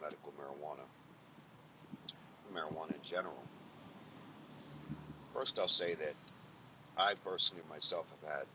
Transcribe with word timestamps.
medical 0.00 0.32
marijuana, 0.32 0.84
marijuana 2.54 2.94
in 2.94 3.02
general. 3.02 3.42
First, 5.34 5.58
I'll 5.58 5.68
say 5.68 5.94
that 5.94 6.14
I 6.98 7.14
personally 7.24 7.62
myself 7.70 8.06
have 8.20 8.30
had 8.30 8.46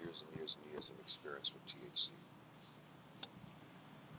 years 0.00 0.22
and 0.26 0.38
years 0.38 0.56
and 0.60 0.72
years 0.72 0.90
of 0.90 0.98
experience 1.00 1.52
with 1.52 1.64
THC. 1.66 2.08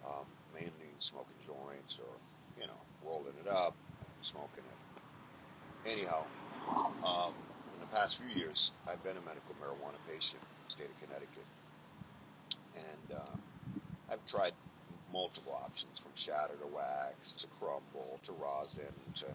Um, 0.08 0.26
mainly 0.54 0.90
smoking 1.00 1.36
joints 1.46 2.00
or, 2.00 2.62
you 2.62 2.68
know, 2.68 2.80
rolling 3.06 3.34
it 3.44 3.50
up, 3.50 3.76
and 4.00 4.26
smoking 4.26 4.64
it. 4.64 5.92
Anyhow, 5.92 6.24
um, 7.04 7.34
in 7.74 7.80
the 7.80 7.96
past 7.96 8.18
few 8.18 8.42
years, 8.42 8.72
I've 8.88 9.04
been 9.04 9.18
a 9.18 9.26
medical 9.28 9.54
marijuana 9.62 10.00
patient 10.08 10.42
in 10.42 10.58
the 10.66 10.72
state 10.72 10.90
of 10.90 10.98
Connecticut. 11.04 11.46
And 12.76 13.18
uh, 13.18 14.14
I've 14.14 14.26
tried 14.26 14.54
multiple 15.14 15.60
options 15.66 16.00
from 16.00 16.12
shatter 16.16 16.56
to 16.62 16.68
wax 16.68 17.34
to 17.36 17.48
crumble 17.60 18.20
to 18.24 18.34
rosin 18.34 18.94
to 19.16 19.26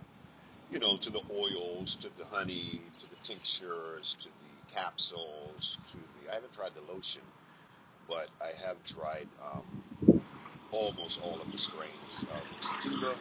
you 0.70 0.78
know 0.78 0.96
to 0.98 1.10
the 1.10 1.22
oils 1.30 1.96
to 1.96 2.10
the 2.18 2.24
honey 2.26 2.82
to 2.98 3.08
the 3.10 3.16
tinctures 3.24 4.16
to 4.20 4.28
the 4.28 4.74
capsules 4.74 5.78
to 5.90 5.98
the 5.98 6.30
I 6.30 6.34
haven't 6.36 6.52
tried 6.52 6.74
the 6.74 6.82
lotion 6.92 7.22
but 8.08 8.30
I 8.40 8.50
have 8.66 8.82
tried 8.84 9.28
um, 9.42 9.64
almost 10.72 11.20
all 11.22 11.40
of 11.40 11.52
the 11.52 11.58
strains 11.58 12.24
of 12.32 12.42
sativa, 12.60 13.16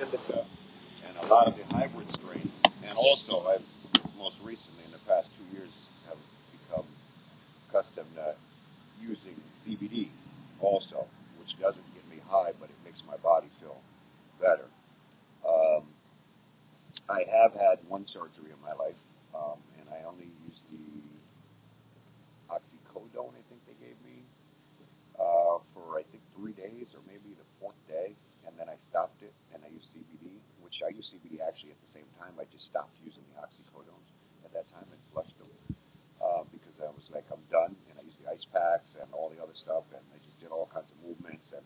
indica, 0.00 0.46
and 1.08 1.16
a 1.22 1.26
lot 1.26 1.48
of 1.48 1.56
the 1.56 1.64
hybrid 1.76 2.12
strains. 2.14 2.52
And 2.86 2.96
also, 2.96 3.46
I've 3.48 3.62
most 4.18 4.36
recently, 4.42 4.84
in 4.84 4.92
the 4.92 4.98
past 5.00 5.28
two 5.38 5.44
years, 5.56 5.70
have 6.08 6.18
become 6.52 6.86
accustomed 7.68 8.14
to 8.16 8.34
using 9.00 9.40
CBD 9.66 10.08
also, 10.60 11.06
doesn't 11.60 11.94
get 11.94 12.08
me 12.08 12.22
high, 12.28 12.52
but 12.60 12.70
it 12.70 12.76
makes 12.84 13.02
my 13.06 13.16
body 13.18 13.48
feel 13.60 13.80
better. 14.40 14.66
Um, 15.46 15.84
I 17.08 17.24
have 17.30 17.54
had 17.54 17.78
one 17.88 18.06
surgery 18.06 18.50
in 18.52 18.60
my 18.62 18.72
life, 18.74 18.98
um, 19.34 19.58
and 19.80 19.88
I 19.90 20.04
only 20.08 20.30
used 20.46 20.62
the 20.70 20.78
oxycodone, 22.50 23.32
I 23.36 23.42
think 23.48 23.60
they 23.68 23.76
gave 23.80 23.96
me, 24.04 24.24
uh, 25.18 25.60
for 25.74 25.98
I 25.98 26.04
think 26.08 26.22
three 26.36 26.52
days 26.52 26.92
or 26.96 27.02
maybe 27.06 27.34
the 27.36 27.48
fourth 27.60 27.78
day, 27.88 28.14
and 28.46 28.56
then 28.56 28.68
I 28.68 28.76
stopped 28.80 29.22
it 29.22 29.32
and 29.52 29.60
I 29.64 29.68
used 29.72 29.88
CBD, 29.92 30.40
which 30.60 30.80
I 30.84 30.90
used 30.94 31.12
CBD 31.12 31.40
actually 31.44 31.72
at 31.76 31.80
the 31.84 31.92
same 31.92 32.08
time. 32.18 32.32
I 32.40 32.46
just 32.52 32.66
stopped 32.68 32.96
using 33.04 33.24
the 33.34 33.40
oxycodones 33.44 34.08
at 34.44 34.52
that 34.56 34.68
time 34.72 34.88
and 34.88 35.00
flushed 35.12 35.36
them 35.38 35.50
uh, 36.22 36.44
because 36.52 36.76
I 36.80 36.88
was 36.92 37.04
like, 37.12 37.26
I'm 37.32 37.44
done, 37.52 37.76
and 37.90 38.00
I 38.00 38.02
used 38.04 38.18
the 38.22 38.30
ice 38.32 38.46
packs 38.48 38.96
and 39.00 39.08
all 39.12 39.28
the 39.28 39.40
other 39.42 39.56
stuff, 39.56 39.84
and 39.92 40.04
I 40.14 40.18
just 40.24 40.38
did 40.40 40.50
all 40.50 40.68
kinds 40.72 40.88
of 40.90 40.98
movements 41.06 41.48
and. 41.52 41.64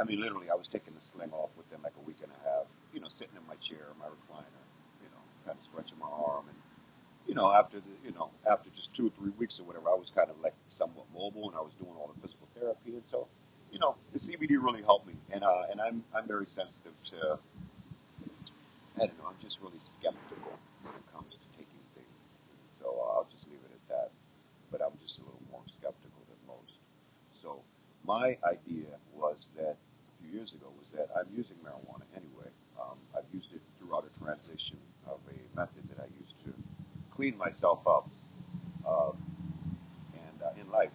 I 0.00 0.04
mean, 0.04 0.20
literally, 0.20 0.48
I 0.48 0.54
was 0.54 0.68
taking 0.68 0.94
the 0.94 1.02
sling 1.12 1.32
off 1.34 1.50
within 1.58 1.82
like 1.82 1.94
a 1.98 2.04
week 2.06 2.22
and 2.22 2.30
a 2.30 2.40
half. 2.48 2.66
You 2.94 3.00
know, 3.00 3.08
sitting 3.10 3.34
in 3.34 3.42
my 3.50 3.58
chair, 3.58 3.90
my 3.98 4.06
recliner, 4.06 4.62
you 5.02 5.10
know, 5.10 5.22
kind 5.44 5.58
of 5.58 5.64
stretching 5.66 5.98
my 5.98 6.06
arm, 6.06 6.46
and 6.48 6.56
you 7.26 7.34
know, 7.34 7.50
after 7.52 7.78
the, 7.80 7.94
you 8.04 8.12
know, 8.14 8.30
after 8.50 8.70
just 8.70 8.87
two 8.98 9.06
or 9.06 9.14
three 9.14 9.30
weeks 9.38 9.62
or 9.62 9.64
whatever, 9.64 9.86
I 9.86 9.94
was 9.94 10.10
kind 10.10 10.26
of 10.26 10.42
like 10.42 10.58
somewhat 10.74 11.06
mobile, 11.14 11.46
and 11.46 11.54
I 11.54 11.62
was 11.62 11.70
doing 11.78 11.94
all 11.94 12.10
the 12.10 12.18
physical 12.18 12.50
therapy, 12.58 12.98
and 12.98 13.06
so, 13.14 13.30
you 13.70 13.78
know, 13.78 13.94
the 14.10 14.18
CBD 14.18 14.58
really 14.58 14.82
helped 14.82 15.06
me, 15.06 15.14
and 15.30 15.46
uh, 15.46 15.70
and 15.70 15.78
I'm 15.80 16.02
I'm 16.10 16.26
very 16.26 16.50
sensitive 16.58 16.98
to. 17.14 17.38
I 18.98 19.06
don't 19.06 19.14
know. 19.22 19.30
I'm 19.30 19.38
just 19.38 19.62
really 19.62 19.78
skeptical 19.86 20.58
when 20.82 20.90
it 20.98 21.06
comes 21.14 21.30
to 21.30 21.48
taking 21.54 21.78
things, 21.94 22.18
so 22.82 22.90
I'll 22.90 23.30
just 23.30 23.46
leave 23.46 23.62
it 23.62 23.70
at 23.70 23.84
that. 23.94 24.10
But 24.74 24.82
I'm 24.82 24.98
just 24.98 25.22
a 25.22 25.24
little 25.30 25.46
more 25.54 25.62
skeptical 25.78 26.18
than 26.26 26.40
most. 26.50 26.74
So 27.38 27.62
my 28.02 28.34
idea 28.42 28.98
was 29.14 29.38
that 29.54 29.78
a 29.78 30.12
few 30.18 30.34
years 30.34 30.50
ago 30.50 30.66
was 30.74 30.90
that 30.98 31.14
I'm 31.14 31.30
using 31.30 31.54
marijuana 31.62 32.02
anyway. 32.18 32.50
Um, 32.74 32.98
I've 33.14 33.30
used 33.30 33.54
it 33.54 33.62
throughout 33.78 34.10
a 34.10 34.12
transition 34.18 34.82
of 35.06 35.22
a 35.30 35.38
method 35.54 35.86
that 35.94 36.02
I 36.02 36.10
used 36.18 36.34
to 36.42 36.50
clean 37.14 37.38
myself 37.38 37.86
up 37.86 38.10
um, 38.88 39.14
and 40.16 40.38
uh, 40.42 40.60
in 40.60 40.70
life 40.72 40.94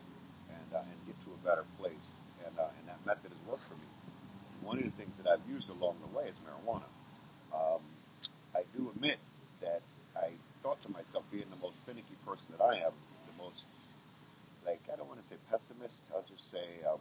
and, 0.49 0.69
uh, 0.73 0.81
and 0.81 0.97
get 1.05 1.19
to 1.21 1.29
a 1.31 1.39
better 1.45 1.65
place. 1.77 2.07
And, 2.45 2.57
uh, 2.57 2.73
and 2.79 2.87
that 2.89 2.99
method 3.05 3.31
has 3.31 3.41
worked 3.47 3.63
for 3.69 3.77
me. 3.77 3.87
One 4.61 4.77
of 4.79 4.85
the 4.85 4.95
things 4.97 5.13
that 5.21 5.29
I've 5.29 5.45
used 5.47 5.69
along 5.69 6.01
the 6.01 6.11
way 6.17 6.25
is 6.27 6.35
marijuana. 6.41 6.89
Um, 7.53 7.83
I 8.55 8.63
do 8.75 8.91
admit 8.95 9.19
that 9.61 9.81
I 10.15 10.31
thought 10.61 10.81
to 10.83 10.89
myself, 10.89 11.23
being 11.31 11.49
the 11.49 11.61
most 11.61 11.75
finicky 11.85 12.17
person 12.25 12.45
that 12.57 12.63
I 12.63 12.81
am, 12.83 12.95
the 13.29 13.35
most, 13.37 13.63
like, 14.65 14.81
I 14.91 14.95
don't 14.95 15.07
want 15.07 15.21
to 15.21 15.27
say 15.27 15.35
pessimist, 15.51 15.99
I'll 16.13 16.25
just 16.27 16.49
say, 16.51 16.81
um, 16.87 16.99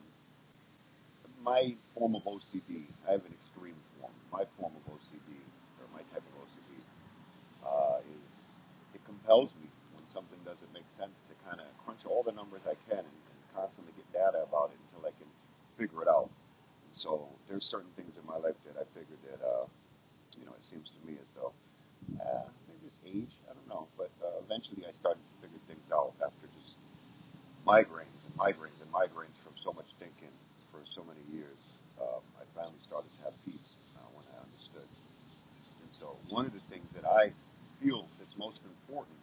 my 1.42 1.75
form 1.94 2.14
of 2.14 2.22
OCD, 2.22 2.86
I 3.06 3.19
have 3.19 3.25
an 3.26 3.34
extreme 3.34 3.78
form. 3.98 4.14
My 4.31 4.47
form 4.58 4.72
of 4.78 4.84
OCD, 4.94 5.34
or 5.82 5.86
my 5.92 6.02
type 6.14 6.22
of 6.22 6.34
OCD, 6.47 6.70
uh, 7.66 7.98
is 8.06 8.58
it 8.94 9.02
compels 9.04 9.50
me 9.58 9.66
when 9.94 10.04
something 10.14 10.38
doesn't 10.47 10.72
make 10.72 10.86
sense 10.98 11.14
to 11.28 11.34
all 12.06 12.22
the 12.22 12.32
numbers 12.32 12.62
I 12.66 12.76
can 12.88 13.04
and, 13.04 13.18
and 13.30 13.40
constantly 13.54 13.92
get 13.96 14.08
data 14.12 14.42
about 14.44 14.70
it 14.74 14.78
until 14.90 15.08
I 15.08 15.14
can 15.16 15.28
figure 15.78 16.02
it 16.02 16.10
out. 16.10 16.30
And 16.30 16.94
so 16.96 17.28
there's 17.48 17.64
certain 17.66 17.90
things 17.96 18.12
in 18.18 18.24
my 18.26 18.38
life 18.38 18.58
that 18.66 18.76
I 18.80 18.84
figured 18.94 19.20
that, 19.30 19.40
uh, 19.44 19.66
you 20.38 20.46
know, 20.46 20.54
it 20.56 20.64
seems 20.66 20.88
to 20.88 21.00
me 21.06 21.18
as 21.18 21.28
though 21.36 21.52
uh, 22.20 22.46
maybe 22.68 22.90
it's 22.90 23.02
age, 23.06 23.32
I 23.50 23.54
don't 23.54 23.68
know, 23.68 23.86
but 23.96 24.10
uh, 24.22 24.42
eventually 24.44 24.84
I 24.86 24.92
started 25.00 25.22
to 25.22 25.34
figure 25.46 25.62
things 25.68 25.86
out 25.92 26.14
after 26.22 26.46
just 26.58 26.74
migraines 27.66 28.20
and 28.26 28.34
migraines 28.36 28.78
and 28.82 28.90
migraines 28.92 29.36
from 29.42 29.54
so 29.64 29.72
much 29.72 29.88
thinking 29.98 30.32
for 30.70 30.80
so 30.94 31.04
many 31.04 31.22
years, 31.32 31.58
um, 32.00 32.22
I 32.38 32.44
finally 32.54 32.80
started 32.86 33.10
to 33.19 33.20
have 33.30 33.34
peace 33.46 33.69
uh, 33.98 34.08
when 34.14 34.26
I 34.34 34.42
understood. 34.42 34.88
And 35.82 35.92
so 35.98 36.16
one 36.28 36.46
of 36.46 36.54
the 36.54 36.64
things 36.70 36.90
that 36.94 37.06
I 37.06 37.32
feel 37.82 38.06
that's 38.19 38.34
most 38.38 38.58
important. 38.64 39.19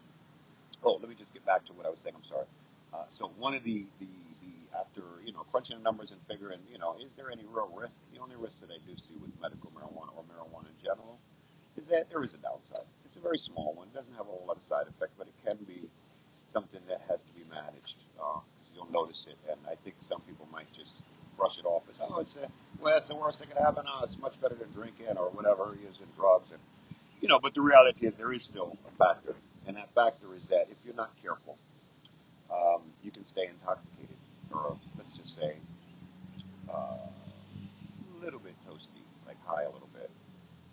Oh, 0.84 0.98
let 1.02 1.10
me 1.10 1.16
just 1.18 1.34
get 1.34 1.46
back 1.46 1.66
to 1.68 1.74
what 1.74 1.86
I 1.86 1.90
was 1.90 2.00
saying. 2.04 2.16
I'm 2.16 2.28
sorry. 2.30 2.48
Uh, 2.94 3.06
so 3.14 3.32
one 3.38 3.54
of 3.54 3.64
the, 3.64 3.86
the, 4.00 4.10
the 4.42 4.54
after 4.74 5.02
you 5.26 5.34
know 5.34 5.46
crunching 5.52 5.78
the 5.78 5.84
numbers 5.84 6.12
and 6.12 6.20
figuring 6.28 6.60
you 6.72 6.78
know 6.78 6.96
is 6.98 7.10
there 7.18 7.32
any 7.32 7.46
real 7.46 7.70
risk? 7.74 7.94
The 8.14 8.20
only 8.20 8.36
risk 8.36 8.58
that 8.62 8.70
I 8.74 8.80
do 8.86 8.94
see 9.08 9.18
with 9.22 9.32
medical 9.42 9.70
marijuana 9.72 10.14
or 10.18 10.26
marijuana 10.26 10.70
in 10.74 10.80
general 10.82 11.18
is 11.78 11.86
that 11.88 12.10
there 12.10 12.24
is 12.24 12.34
a 12.34 12.42
downside. 12.42 12.88
It's 13.06 13.18
a 13.18 13.24
very 13.24 13.40
small 13.40 13.74
one. 13.74 13.88
It 13.90 13.96
doesn't 13.96 14.14
have 14.18 14.28
a 14.28 14.34
whole 14.34 14.46
lot 14.48 14.58
of 14.58 14.66
side 14.66 14.90
effect, 14.90 15.14
but 15.18 15.28
it 15.30 15.38
can 15.46 15.58
be 15.66 15.86
something 16.54 16.82
that 16.90 17.06
has 17.08 17.22
to 17.22 17.32
be 17.38 17.46
managed. 17.50 18.00
Uh, 18.18 18.42
you'll 18.74 18.90
notice 18.92 19.26
it, 19.30 19.38
and 19.50 19.60
I 19.70 19.78
think 19.86 19.96
some 20.10 20.22
people 20.26 20.50
might 20.52 20.68
just 20.74 20.92
brush 21.40 21.58
it 21.58 21.66
off 21.66 21.84
as, 21.88 21.96
oh, 22.04 22.20
it's 22.20 22.36
a, 22.36 22.52
well, 22.84 22.98
it's 23.00 23.08
the 23.08 23.16
worst 23.16 23.40
that 23.40 23.48
could 23.48 23.58
happen. 23.58 23.88
Oh, 23.88 24.04
it's 24.04 24.20
much 24.20 24.36
better 24.44 24.56
than 24.56 24.68
drinking 24.76 25.16
or 25.16 25.32
whatever 25.32 25.74
in 25.74 26.10
drugs. 26.20 26.52
And, 26.52 26.60
you 27.22 27.28
know, 27.32 27.40
but 27.40 27.56
the 27.56 27.62
reality 27.62 28.06
is 28.08 28.14
there 28.20 28.34
is 28.34 28.44
still 28.44 28.76
a 28.84 28.92
factor. 29.00 29.36
And 29.66 29.78
that 29.78 29.88
factor 29.96 30.36
is 30.36 30.44
that 30.50 30.68
if 30.70 30.78
you're 30.84 31.00
not 31.00 31.16
careful, 31.24 31.58
um, 32.52 32.84
you 33.04 33.12
can 33.12 33.26
stay 33.28 33.48
intoxicated 33.48 34.20
or, 34.52 34.76
let's 34.98 35.16
just 35.16 35.36
say, 35.40 35.56
uh, 36.68 37.08
a 37.08 38.18
little 38.20 38.40
bit 38.40 38.54
toasty, 38.68 39.04
like 39.26 39.38
high 39.46 39.64
a 39.64 39.72
little 39.72 39.90
bit. 39.94 40.12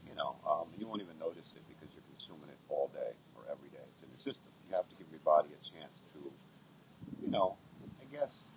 You 0.08 0.14
know, 0.16 0.34
um, 0.48 0.66
you 0.78 0.88
won't 0.88 1.02
even 1.02 1.18
notice 1.18 1.46
it 1.54 1.62
because 1.68 1.92
you're 1.94 2.06
consuming 2.16 2.50
it 2.50 2.58
all 2.68 2.90
day 2.94 3.14
or 3.38 3.46
every 3.52 3.68
day. 3.70 3.84
It's 3.84 4.02
in 4.02 4.10
the 4.10 4.22
system. 4.24 4.50
You 4.66 4.74
have 4.74 4.88
to 4.88 4.96
give 4.96 5.06
your 5.10 5.22
body 5.22 5.50
a 5.52 5.60
chance 5.62 5.94
to, 6.16 6.18
you 7.20 7.30
know, 7.30 7.54
I 8.00 8.06
guess 8.10 8.48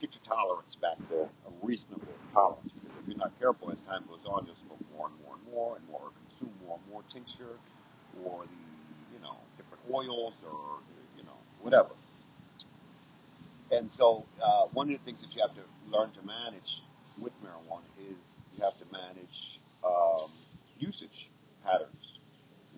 get 0.00 0.14
your 0.14 0.24
tolerance 0.24 0.74
back 0.80 0.96
to 1.10 1.26
a 1.26 1.50
reasonable 1.62 2.14
tolerance. 2.32 2.70
Because 2.74 2.96
if 3.02 3.08
you're 3.08 3.18
not 3.18 3.32
careful, 3.38 3.70
as 3.70 3.78
time 3.86 4.04
goes 4.08 4.22
on, 4.26 4.46
you'll 4.46 4.58
smoke 4.66 4.82
more 4.94 5.10
and 5.10 5.16
more 5.22 5.34
and 5.34 5.44
more 5.52 5.76
and 5.76 5.84
more, 5.88 6.02
or 6.08 6.12
consume 6.30 6.54
more 6.66 6.78
and 6.78 6.86
more 6.92 7.02
tincture, 7.12 7.58
or 8.24 8.44
the 8.46 8.62
you 9.14 9.20
know 9.22 9.36
different 9.56 9.82
oils, 9.90 10.34
or 10.46 10.80
you 11.16 11.24
know 11.24 11.38
whatever. 11.62 11.90
And 13.70 13.87
so, 13.98 14.24
uh, 14.42 14.66
one 14.72 14.90
of 14.90 14.98
the 14.98 15.04
things 15.04 15.20
that 15.22 15.34
you 15.34 15.42
have 15.42 15.54
to 15.56 15.66
learn 15.90 16.10
to 16.12 16.22
manage 16.24 16.82
with 17.18 17.32
marijuana 17.42 17.90
is 17.98 18.38
you 18.56 18.62
have 18.64 18.78
to 18.78 18.86
manage 18.92 19.58
um, 19.84 20.30
usage 20.78 21.28
patterns. 21.64 22.18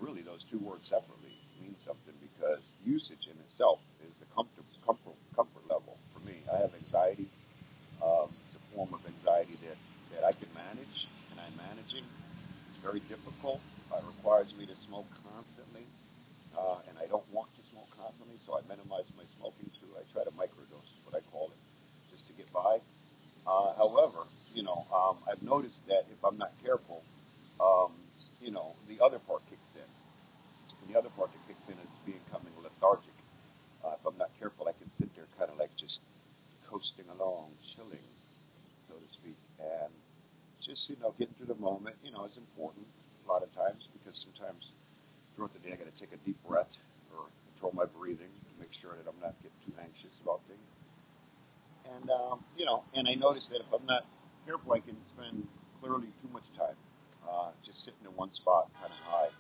Really, 0.00 0.22
those 0.22 0.42
two 0.44 0.58
words 0.58 0.88
separately 0.88 1.36
mean 1.60 1.76
something 1.84 2.14
because 2.24 2.64
usage 2.84 3.28
in 3.28 3.36
itself 3.44 3.80
is 4.08 4.14
the 4.16 4.26
comfort, 4.34 4.64
comfort, 4.84 5.16
comfort 5.36 5.64
level 5.68 5.98
for 6.12 6.24
me. 6.26 6.40
I 6.52 6.56
have 6.58 6.72
anxiety. 6.74 7.28
Um, 8.00 8.32
it's 8.32 8.56
a 8.56 8.62
form 8.74 8.94
of 8.94 9.00
anxiety 9.04 9.58
that, 9.68 9.76
that 10.16 10.24
I 10.24 10.32
can 10.32 10.48
manage, 10.56 11.08
and 11.30 11.36
I'm 11.40 11.52
managing. 11.56 12.04
It's 12.72 12.80
very 12.80 13.00
difficult. 13.12 13.60
It 13.92 14.04
requires 14.06 14.54
me 14.56 14.64
to 14.66 14.76
smoke 14.88 15.08
constantly, 15.28 15.84
uh, 16.56 16.80
and 16.88 16.96
I 16.96 17.06
don't 17.06 17.26
want 17.32 17.52
to 17.56 17.62
smoke 17.70 17.90
constantly, 17.92 18.38
so 18.46 18.56
I 18.56 18.62
minimize 18.68 19.04
my 19.16 19.24
smoking 19.36 19.68
too. 19.76 19.90
I 19.98 20.02
try 20.12 20.24
to 20.24 20.32
microdose, 20.32 20.88
is 20.88 21.00
what 21.04 21.14
I 21.14 21.22
call 21.30 21.52
it, 21.52 21.60
just 22.10 22.26
to 22.28 22.32
get 22.32 22.50
by. 22.52 22.80
Uh, 23.46 23.74
however, 23.76 24.24
you 24.54 24.62
know, 24.62 24.86
um, 24.94 25.18
I've 25.30 25.42
noticed 25.42 25.84
that 25.88 26.06
if 26.10 26.24
I'm 26.24 26.38
not 26.38 26.52
careful, 26.64 27.02
um, 27.60 27.92
you 28.40 28.50
know, 28.50 28.74
the 28.88 29.00
other 29.04 29.18
part 29.18 29.42
kicks 29.50 29.70
in. 29.76 29.88
And 30.82 30.90
the 31.16 31.26
that 31.26 31.42
kicks 31.48 31.66
in 31.68 31.78
is 31.78 31.94
becoming 32.06 32.52
lethargic. 32.62 33.14
Uh, 33.84 33.96
if 33.96 34.02
I'm 34.06 34.18
not 34.18 34.30
careful, 34.38 34.68
I 34.68 34.76
can 34.76 34.90
sit 34.98 35.08
there 35.16 35.26
kind 35.38 35.50
of 35.50 35.58
like 35.58 35.72
just 35.76 36.00
coasting 36.68 37.08
along, 37.18 37.56
chilling, 37.74 38.04
so 38.88 38.94
to 38.94 39.08
speak. 39.16 39.36
And 39.58 39.92
just 40.60 40.88
you 40.88 40.96
know 41.00 41.14
getting 41.18 41.34
through 41.34 41.50
the 41.50 41.60
moment. 41.60 41.96
You 42.04 42.12
know, 42.12 42.24
is 42.24 42.36
important 42.36 42.86
a 43.24 43.26
lot 43.28 43.42
of 43.42 43.50
times 43.56 43.88
because 43.96 44.14
sometimes 44.20 44.70
throughout 45.34 45.52
the 45.56 45.62
day 45.64 45.72
I 45.74 45.76
got 45.76 45.88
to 45.88 45.98
take 45.98 46.12
a 46.12 46.20
deep 46.22 46.36
breath 46.46 46.70
or 47.16 47.26
control 47.52 47.72
my 47.72 47.88
breathing 47.88 48.30
to 48.30 48.52
make 48.60 48.70
sure 48.80 48.94
that 48.96 49.08
I'm 49.08 49.18
not 49.20 49.34
getting 49.42 49.60
too 49.64 49.74
anxious 49.80 50.14
about 50.22 50.40
things. 50.46 50.68
And 51.96 52.10
um, 52.10 52.44
you 52.56 52.64
know, 52.64 52.84
and 52.94 53.08
I 53.08 53.14
notice 53.16 53.48
that 53.50 53.60
if 53.64 53.70
I'm 53.72 53.86
not 53.86 54.04
careful, 54.44 54.72
I 54.72 54.80
can 54.80 54.96
spend 55.16 55.48
clearly 55.80 56.12
too 56.20 56.30
much 56.32 56.46
time 56.56 56.76
uh, 57.24 57.50
just 57.64 57.84
sitting 57.84 58.04
in 58.04 58.12
one 58.14 58.32
spot, 58.34 58.68
kind 58.78 58.92
of 58.92 59.00
high, 59.08 59.32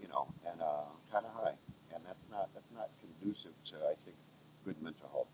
you 0.00 0.08
know, 0.08 0.28
and 0.46 0.60
uh, 0.60 0.88
kind 1.10 1.24
of 1.24 1.32
high, 1.32 1.56
and 1.94 2.00
that's 2.04 2.22
not 2.30 2.48
that's 2.54 2.70
not 2.74 2.88
conducive 3.22 3.54
to 3.70 3.76
I 3.86 3.94
think 4.04 4.18
good 4.66 4.80
mental 4.82 5.08
health. 5.10 5.30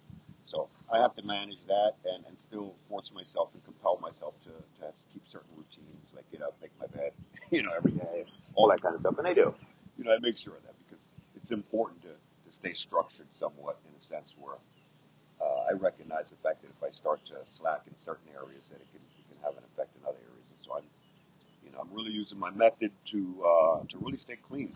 So 0.47 0.69
I 0.93 1.01
have 1.01 1.15
to 1.17 1.23
manage 1.25 1.61
that 1.69 1.93
and, 2.05 2.25
and 2.29 2.37
still 2.41 2.75
force 2.89 3.11
myself 3.13 3.51
and 3.53 3.65
compel 3.65 3.99
myself 4.01 4.35
to, 4.45 4.53
to 4.81 4.93
keep 5.13 5.25
certain 5.29 5.53
routines, 5.57 6.09
like 6.17 6.25
get 6.33 6.41
up, 6.43 6.57
make 6.61 6.73
my 6.81 6.87
bed, 6.89 7.13
you 7.51 7.63
know, 7.63 7.73
every 7.77 7.93
day, 7.93 8.25
all 8.55 8.69
that 8.69 8.81
kind 8.81 8.95
of 8.95 9.01
stuff. 9.03 9.19
And 9.19 9.27
I 9.29 9.35
do. 9.35 9.55
You 9.99 10.05
know, 10.05 10.13
I 10.13 10.19
make 10.21 10.39
sure 10.39 10.57
of 10.57 10.63
that 10.65 10.77
because 10.89 11.05
it's 11.37 11.51
important 11.51 12.01
to, 12.03 12.13
to 12.17 12.51
stay 12.53 12.73
structured 12.73 13.29
somewhat 13.41 13.81
in 13.85 13.93
a 13.93 14.03
sense 14.05 14.33
where 14.39 14.57
uh, 15.41 15.69
I 15.69 15.73
recognize 15.77 16.31
the 16.31 16.41
fact 16.43 16.63
that 16.63 16.71
if 16.73 16.81
I 16.83 16.91
start 16.97 17.21
to 17.29 17.45
slack 17.53 17.83
in 17.87 17.95
certain 18.05 18.29
areas, 18.33 18.65
that 18.73 18.81
it 18.81 18.89
can, 18.93 19.05
it 19.21 19.27
can 19.29 19.39
have 19.45 19.57
an 19.57 19.65
effect 19.73 19.93
in 19.97 20.03
other 20.09 20.21
areas. 20.25 20.45
And 20.49 20.61
so 20.65 20.81
I'm, 20.81 20.89
you 21.65 21.71
know, 21.73 21.81
I'm 21.85 21.93
really 21.93 22.13
using 22.13 22.39
my 22.39 22.51
method 22.51 22.93
to 23.13 23.21
uh, 23.45 23.79
to 23.89 23.99
really 24.01 24.19
stay 24.19 24.37
clean. 24.49 24.73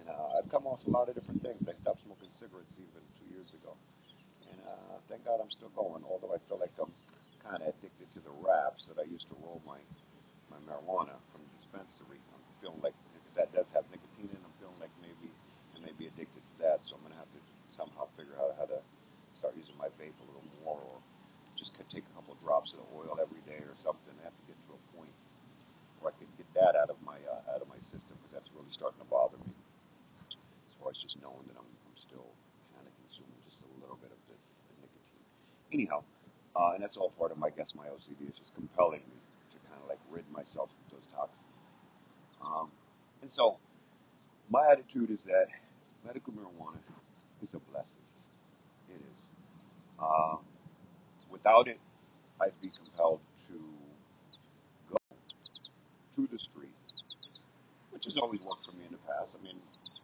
And 0.00 0.08
uh, 0.08 0.38
I've 0.38 0.50
come 0.50 0.66
off 0.66 0.80
a 0.86 0.90
lot 0.90 1.08
of 1.08 1.14
different 1.14 1.42
things. 1.42 1.68
I 1.68 1.74
stopped 1.80 2.04
smoking 2.04 2.30
cigarettes 2.46 2.70
even 2.78 3.02
two 3.18 3.26
years 3.34 3.50
ago, 3.58 3.74
and 4.46 4.58
uh, 4.62 5.02
thank 5.10 5.26
God 5.26 5.42
I'm 5.42 5.50
still 5.50 5.74
going. 5.74 6.06
Although 6.06 6.30
I 6.30 6.38
feel 6.46 6.62
like 6.62 6.70
I'm 6.78 6.94
kind 7.42 7.58
of 7.58 7.74
addicted 7.74 8.06
to 8.14 8.20
the 8.22 8.30
wraps 8.38 8.86
that 8.86 9.02
I 9.02 9.06
used 9.10 9.26
to 9.34 9.36
roll 9.42 9.58
my 9.66 9.82
my 10.46 10.62
marijuana 10.62 11.18
from 11.34 11.42
the 11.42 11.50
dispensary. 11.58 12.22
I'm 12.30 12.42
feeling 12.62 12.78
like 12.86 12.94
because 13.18 13.34
that 13.34 13.50
does 13.50 13.66
have 13.74 13.82
nicotine 13.90 14.30
in. 14.30 14.38
it, 14.38 14.46
I'm 14.46 14.54
feeling 14.62 14.78
like 14.78 14.94
maybe 15.02 15.26
I 15.74 15.82
may 15.82 15.90
be 15.98 16.06
addicted 16.06 16.38
to 16.38 16.54
that. 16.62 16.86
So 16.86 16.94
I'm 16.94 17.02
gonna 17.02 17.18
have 17.18 17.30
to 17.34 17.42
somehow 17.74 18.06
figure 18.14 18.38
out 18.38 18.54
how 18.62 18.70
to 18.70 18.78
start 19.42 19.58
using 19.58 19.74
my 19.74 19.90
vape 19.98 20.14
a 20.22 20.26
little 20.30 20.46
more, 20.62 20.78
or 20.78 20.96
just 21.58 21.74
could 21.74 21.90
take 21.90 22.06
a 22.06 22.12
couple 22.14 22.38
of 22.38 22.40
drops 22.46 22.70
of 22.78 22.78
the 22.78 22.88
oil 22.94 23.18
every 23.18 23.42
day 23.42 23.58
or 23.66 23.74
something. 23.82 24.14
I 24.22 24.30
have 24.30 24.38
to 24.38 24.46
get 24.46 24.58
to 24.70 24.78
a 24.78 24.82
point 24.94 25.10
where 25.98 26.14
I 26.14 26.16
can 26.22 26.30
get 26.38 26.46
that 26.54 26.78
out 26.78 26.94
of 26.94 26.98
my 27.02 27.18
uh, 27.26 27.54
out 27.58 27.58
of 27.58 27.66
my 27.66 27.78
system 27.90 28.14
because 28.22 28.32
that's 28.38 28.50
really 28.54 28.70
starting 28.70 29.02
to 29.02 29.08
bother 29.10 29.38
me. 29.42 29.50
As 30.30 30.74
far 30.78 30.90
as 30.94 30.98
just 31.02 31.18
knowing 31.22 31.46
that 31.50 31.58
I'm, 31.58 31.66
I'm 31.86 31.98
still 31.98 32.26
kind 32.74 32.86
of 32.86 32.94
consuming 33.06 33.38
just 33.46 33.58
a 33.62 33.70
little 33.82 33.98
bit 34.00 34.10
of 34.10 34.20
the, 34.26 34.36
the 34.36 34.74
nicotine. 34.82 35.26
Anyhow, 35.72 36.00
uh, 36.56 36.65
and 36.76 36.84
that's 36.84 36.98
all 36.98 37.08
part 37.16 37.32
of 37.32 37.38
my 37.38 37.48
I 37.48 37.50
guess 37.56 37.72
my 37.74 37.88
OCD 37.88 38.28
is 38.28 38.36
just 38.36 38.52
compelling 38.54 39.00
me 39.00 39.16
to 39.48 39.56
kind 39.64 39.80
of 39.80 39.88
like 39.88 39.98
rid 40.12 40.28
myself 40.28 40.68
of 40.68 40.84
those 40.92 41.08
toxins. 41.08 41.40
Um, 42.44 42.68
and 43.22 43.30
so 43.32 43.56
my 44.52 44.68
attitude 44.70 45.08
is 45.10 45.24
that 45.24 45.48
medical 46.04 46.34
marijuana 46.36 46.84
is 47.40 47.48
a 47.56 47.60
blessing. 47.72 48.04
It 48.92 49.00
is. 49.00 49.20
Um, 49.96 50.44
without 51.32 51.66
it, 51.66 51.80
I'd 52.44 52.52
be 52.60 52.68
compelled 52.68 53.24
to 53.48 53.56
go 54.92 54.96
to 55.00 56.22
the 56.28 56.38
street, 56.38 56.76
which 57.88 58.04
has 58.04 58.20
always 58.20 58.44
worked 58.44 58.68
for 58.68 58.76
me 58.76 58.84
in 58.84 58.92
the 58.92 59.00
past. 59.08 59.32
I 59.32 59.40
mean, 59.40 59.56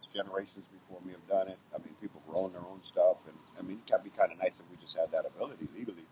generations 0.09 0.65
before 0.73 1.05
me 1.05 1.13
have 1.13 1.27
done 1.29 1.53
it. 1.53 1.59
I 1.69 1.77
mean, 1.85 1.93
people 2.01 2.17
growing 2.25 2.53
their 2.57 2.65
own 2.65 2.81
stuff, 2.89 3.21
and 3.29 3.37
I 3.57 3.61
mean, 3.61 3.77
it 3.77 3.85
can 3.85 4.01
be 4.01 4.09
kind 4.09 4.33
of 4.33 4.41
nice 4.41 4.57
if 4.57 4.65
we 4.73 4.81
just 4.81 4.97
had 4.97 5.13
that 5.13 5.29
ability 5.29 5.69
legally. 5.77 6.09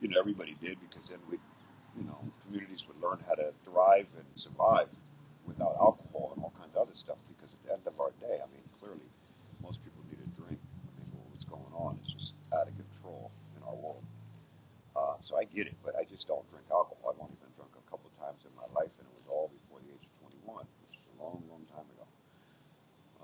You 0.00 0.08
know, 0.08 0.18
everybody 0.18 0.56
did 0.60 0.78
because 0.80 1.08
then 1.08 1.18
we, 1.30 1.38
you 1.96 2.04
know, 2.04 2.18
communities 2.44 2.84
would 2.88 3.00
learn 3.00 3.18
how 3.26 3.34
to 3.34 3.52
thrive 3.64 4.06
and 4.16 4.26
survive 4.36 4.88
without 5.46 5.76
alcohol 5.80 6.32
and 6.34 6.44
all 6.44 6.52
kinds 6.58 6.74
of 6.76 6.88
other 6.88 6.96
stuff. 6.96 7.16
Because 7.28 7.52
at 7.52 7.60
the 7.64 7.70
end 7.72 7.84
of 7.86 7.96
our 8.00 8.12
day, 8.20 8.36
I 8.40 8.46
mean, 8.52 8.64
clearly, 8.80 9.08
most 9.62 9.80
people 9.84 10.04
need 10.10 10.20
a 10.20 10.28
drink. 10.36 10.60
I 10.60 10.90
mean, 10.98 11.08
what's 11.32 11.46
going 11.48 11.72
on 11.72 11.96
is 12.04 12.10
just 12.12 12.32
out 12.52 12.68
of 12.68 12.74
control 12.76 13.30
in 13.56 13.62
our 13.64 13.76
world. 13.76 14.04
Uh, 14.94 15.18
so 15.26 15.34
I 15.40 15.44
get 15.48 15.66
it, 15.66 15.74
but 15.82 15.96
I 15.96 16.04
just 16.06 16.28
don't 16.30 16.44
drink 16.50 16.66
alcohol. 16.70 17.10
I've 17.10 17.22
only 17.22 17.38
been 17.42 17.50
drunk 17.58 17.74
a 17.74 17.86
couple 17.90 18.06
of 18.12 18.16
times 18.20 18.44
in 18.46 18.52
my 18.54 18.68
life, 18.78 18.92
and 19.00 19.06
it 19.08 19.14
was 19.24 19.26
all 19.26 19.50
before 19.50 19.82
the 19.82 19.90
age 19.90 20.06
of 20.06 20.12
21, 20.46 20.62
which 20.86 20.96
is 21.00 21.06
a 21.10 21.14
long, 21.18 21.42
long 21.50 21.64
time 21.74 21.86
ago. 21.98 22.06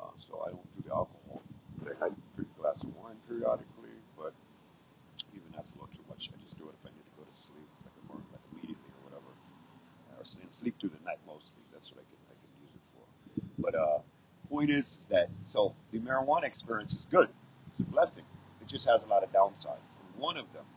Uh, 0.00 0.14
so 0.26 0.42
I 0.42 0.50
don't 0.50 0.66
do 0.74 0.82
the 0.82 0.94
alcohol. 0.94 1.42
I 2.00 2.08
drink 2.34 2.50
a 2.50 2.60
glass 2.60 2.78
of 2.82 2.90
wine 2.96 3.18
periodically, 3.28 3.94
but 4.18 4.32
even 5.34 5.46
that's 5.54 5.68
a 5.70 5.74
little 5.78 5.92
too 5.94 6.06
much. 6.10 6.26
I 6.32 6.36
just 6.42 6.56
do 6.58 6.66
it 6.70 6.74
if 6.74 6.82
I 6.86 6.90
need 6.90 7.06
to 7.06 7.14
go 7.18 7.24
to 7.26 7.36
sleep, 7.50 7.70
like, 7.86 7.96
or, 8.10 8.18
like 8.34 8.44
immediately 8.50 8.90
or 8.98 9.02
whatever, 9.10 9.30
or 10.16 10.24
sleep 10.58 10.74
through 10.80 10.94
the 10.94 11.02
night 11.04 11.20
mostly. 11.26 11.62
That's 11.70 11.86
what 11.92 12.02
I 12.02 12.06
can 12.08 12.20
I 12.30 12.34
can 12.34 12.50
use 12.62 12.72
it 12.74 12.84
for. 12.94 13.04
But 13.62 13.74
uh, 13.78 13.98
point 14.60 14.70
is 14.76 14.98
that 15.08 15.30
so 15.54 15.72
the 15.90 15.98
marijuana 16.00 16.44
experience 16.44 16.92
is 16.92 17.00
good. 17.10 17.28
It's 17.78 17.88
a 17.88 17.90
blessing. 17.90 18.24
It 18.60 18.68
just 18.68 18.84
has 18.84 19.00
a 19.02 19.06
lot 19.06 19.24
of 19.24 19.32
downsides. 19.32 19.80
And 19.80 20.20
one 20.20 20.36
of 20.36 20.52
them, 20.52 20.68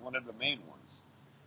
one 0.00 0.16
of 0.16 0.26
the 0.26 0.32
main 0.32 0.58
ones, 0.66 0.90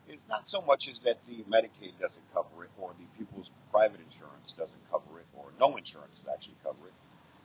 is 0.08 0.24
not 0.30 0.48
so 0.48 0.62
much 0.62 0.88
as 0.88 1.00
that 1.04 1.20
the 1.28 1.44
Medicaid 1.52 2.00
doesn't 2.00 2.24
cover 2.34 2.64
it, 2.64 2.72
or 2.80 2.96
the 2.96 3.08
people's 3.20 3.52
private 3.70 4.00
insurance 4.00 4.56
doesn't 4.56 4.84
cover 4.88 5.20
it, 5.20 5.28
or 5.36 5.52
no 5.60 5.76
insurance 5.76 6.16
actually 6.32 6.56
cover 6.64 6.88
it. 6.88 6.96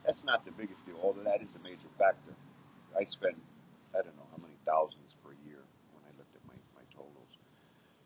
That's 0.07 0.23
not 0.23 0.45
the 0.47 0.55
biggest 0.55 0.87
deal, 0.87 1.03
although 1.03 1.27
that 1.27 1.43
is 1.43 1.51
a 1.59 1.63
major 1.67 1.91
factor. 1.99 2.31
I 2.95 3.11
spend, 3.11 3.35
I 3.91 4.07
don't 4.07 4.15
know 4.15 4.29
how 4.31 4.39
many 4.39 4.55
thousands 4.63 5.19
per 5.27 5.35
year 5.51 5.59
when 5.99 6.03
I 6.07 6.15
looked 6.15 6.35
at 6.35 6.43
my, 6.47 6.55
my 6.79 6.87
totals 6.95 7.31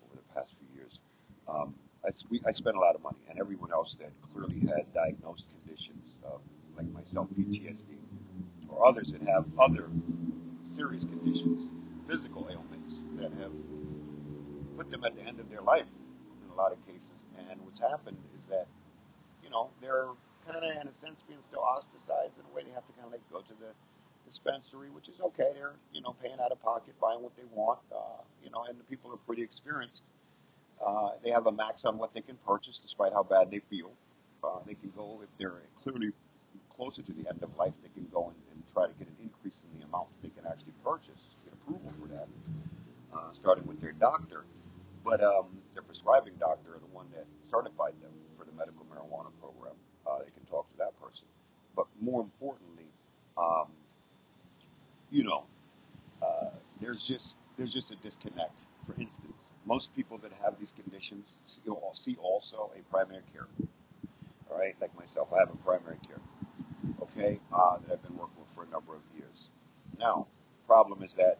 over 0.08 0.16
the 0.16 0.26
past 0.32 0.48
few 0.56 0.80
years. 0.80 0.96
Um, 1.44 1.76
I, 2.04 2.16
we, 2.32 2.40
I 2.48 2.52
spend 2.52 2.76
a 2.76 2.80
lot 2.80 2.96
of 2.96 3.02
money, 3.04 3.20
and 3.28 3.38
everyone 3.38 3.72
else 3.72 3.96
that 4.00 4.10
clearly 4.32 4.60
has 4.72 4.88
diagnosed 4.96 5.44
conditions, 5.62 6.01
uh, 6.26 6.38
like 6.76 6.90
myself, 6.92 7.28
PTSD, 7.38 7.98
or 8.68 8.86
others 8.86 9.12
that 9.12 9.22
have 9.22 9.44
other 9.60 9.88
serious 10.76 11.04
conditions, 11.04 11.68
physical 12.08 12.48
ailments 12.50 12.94
that 13.20 13.32
have 13.40 13.52
put 14.76 14.90
them 14.90 15.04
at 15.04 15.14
the 15.14 15.22
end 15.22 15.38
of 15.40 15.48
their 15.50 15.62
life 15.62 15.86
in 16.44 16.48
a 16.50 16.56
lot 16.56 16.72
of 16.72 16.78
cases. 16.86 17.12
And 17.50 17.60
what's 17.62 17.80
happened 17.80 18.16
is 18.34 18.42
that, 18.48 18.66
you 19.42 19.50
know, 19.50 19.68
they're 19.80 20.08
kind 20.46 20.64
of, 20.64 20.70
in 20.80 20.88
a 20.88 20.96
sense, 21.04 21.20
being 21.28 21.40
still 21.48 21.60
ostracized 21.60 22.34
in 22.40 22.44
a 22.48 22.52
way. 22.54 22.62
They 22.64 22.72
have 22.72 22.86
to 22.86 22.94
kind 22.96 23.06
of 23.06 23.12
like 23.12 23.24
go 23.30 23.40
to 23.40 23.54
the 23.60 23.70
dispensary, 24.26 24.88
which 24.90 25.08
is 25.08 25.20
okay. 25.20 25.52
They're, 25.54 25.76
you 25.92 26.00
know, 26.00 26.16
paying 26.22 26.40
out 26.40 26.52
of 26.52 26.60
pocket, 26.62 26.94
buying 27.00 27.22
what 27.22 27.36
they 27.36 27.46
want, 27.52 27.80
uh, 27.92 28.24
you 28.42 28.50
know, 28.50 28.64
and 28.68 28.78
the 28.78 28.84
people 28.84 29.12
are 29.12 29.20
pretty 29.28 29.42
experienced. 29.42 30.02
Uh, 30.80 31.10
they 31.22 31.30
have 31.30 31.46
a 31.46 31.52
max 31.52 31.84
on 31.84 31.98
what 31.98 32.12
they 32.14 32.20
can 32.20 32.36
purchase, 32.46 32.80
despite 32.82 33.12
how 33.12 33.22
bad 33.22 33.50
they 33.50 33.60
feel. 33.70 33.92
Uh, 34.42 34.58
they 34.66 34.74
can 34.74 34.90
go 34.96 35.20
if 35.22 35.28
they're 35.38 35.62
clearly 35.82 36.10
closer 36.74 37.02
to 37.02 37.12
the 37.12 37.28
end 37.28 37.42
of 37.42 37.54
life. 37.56 37.72
They 37.82 37.90
can 37.94 38.08
go 38.12 38.32
and, 38.34 38.36
and 38.50 38.62
try 38.74 38.86
to 38.86 38.94
get 38.98 39.08
an 39.08 39.16
increase 39.22 39.54
in 39.70 39.78
the 39.78 39.86
amount 39.86 40.08
they 40.22 40.30
can 40.30 40.46
actually 40.46 40.74
purchase, 40.84 41.20
get 41.44 41.54
approval 41.54 41.92
for 42.00 42.08
that, 42.08 42.28
uh, 43.14 43.30
starting 43.40 43.66
with 43.66 43.80
their 43.80 43.92
doctor. 43.92 44.44
But 45.04 45.22
um, 45.22 45.46
their 45.74 45.82
prescribing 45.82 46.34
doctor, 46.38 46.78
the 46.78 46.94
one 46.94 47.06
that 47.14 47.26
certified 47.50 47.94
them 48.02 48.12
for 48.38 48.44
the 48.44 48.52
medical 48.52 48.86
marijuana 48.86 49.30
program, 49.40 49.74
uh, 50.06 50.18
they 50.18 50.30
can 50.30 50.44
talk 50.50 50.70
to 50.70 50.78
that 50.78 50.98
person. 51.00 51.26
But 51.74 51.86
more 52.00 52.20
importantly, 52.20 52.86
um, 53.36 53.68
you 55.10 55.24
know, 55.24 55.44
uh, 56.22 56.50
there's 56.80 57.02
just 57.02 57.36
there's 57.56 57.72
just 57.72 57.90
a 57.90 57.96
disconnect. 57.96 58.62
For 58.86 58.94
instance, 59.00 59.34
most 59.66 59.94
people 59.94 60.18
that 60.18 60.32
have 60.42 60.58
these 60.58 60.72
conditions 60.74 61.26
see 61.46 62.16
also 62.16 62.70
a 62.76 62.82
primary 62.90 63.22
care. 63.32 63.46
Right, 64.56 64.76
like 64.80 64.96
myself, 64.98 65.28
I 65.34 65.40
have 65.40 65.50
a 65.50 65.56
primary 65.58 65.98
care. 66.06 66.20
Okay, 67.02 67.40
uh, 67.52 67.78
that 67.86 67.92
I've 67.94 68.02
been 68.02 68.16
working 68.16 68.36
with 68.38 68.48
for 68.54 68.64
a 68.64 68.68
number 68.70 68.94
of 68.94 69.00
years. 69.16 69.48
Now, 69.98 70.26
problem 70.66 71.02
is 71.02 71.12
that 71.14 71.38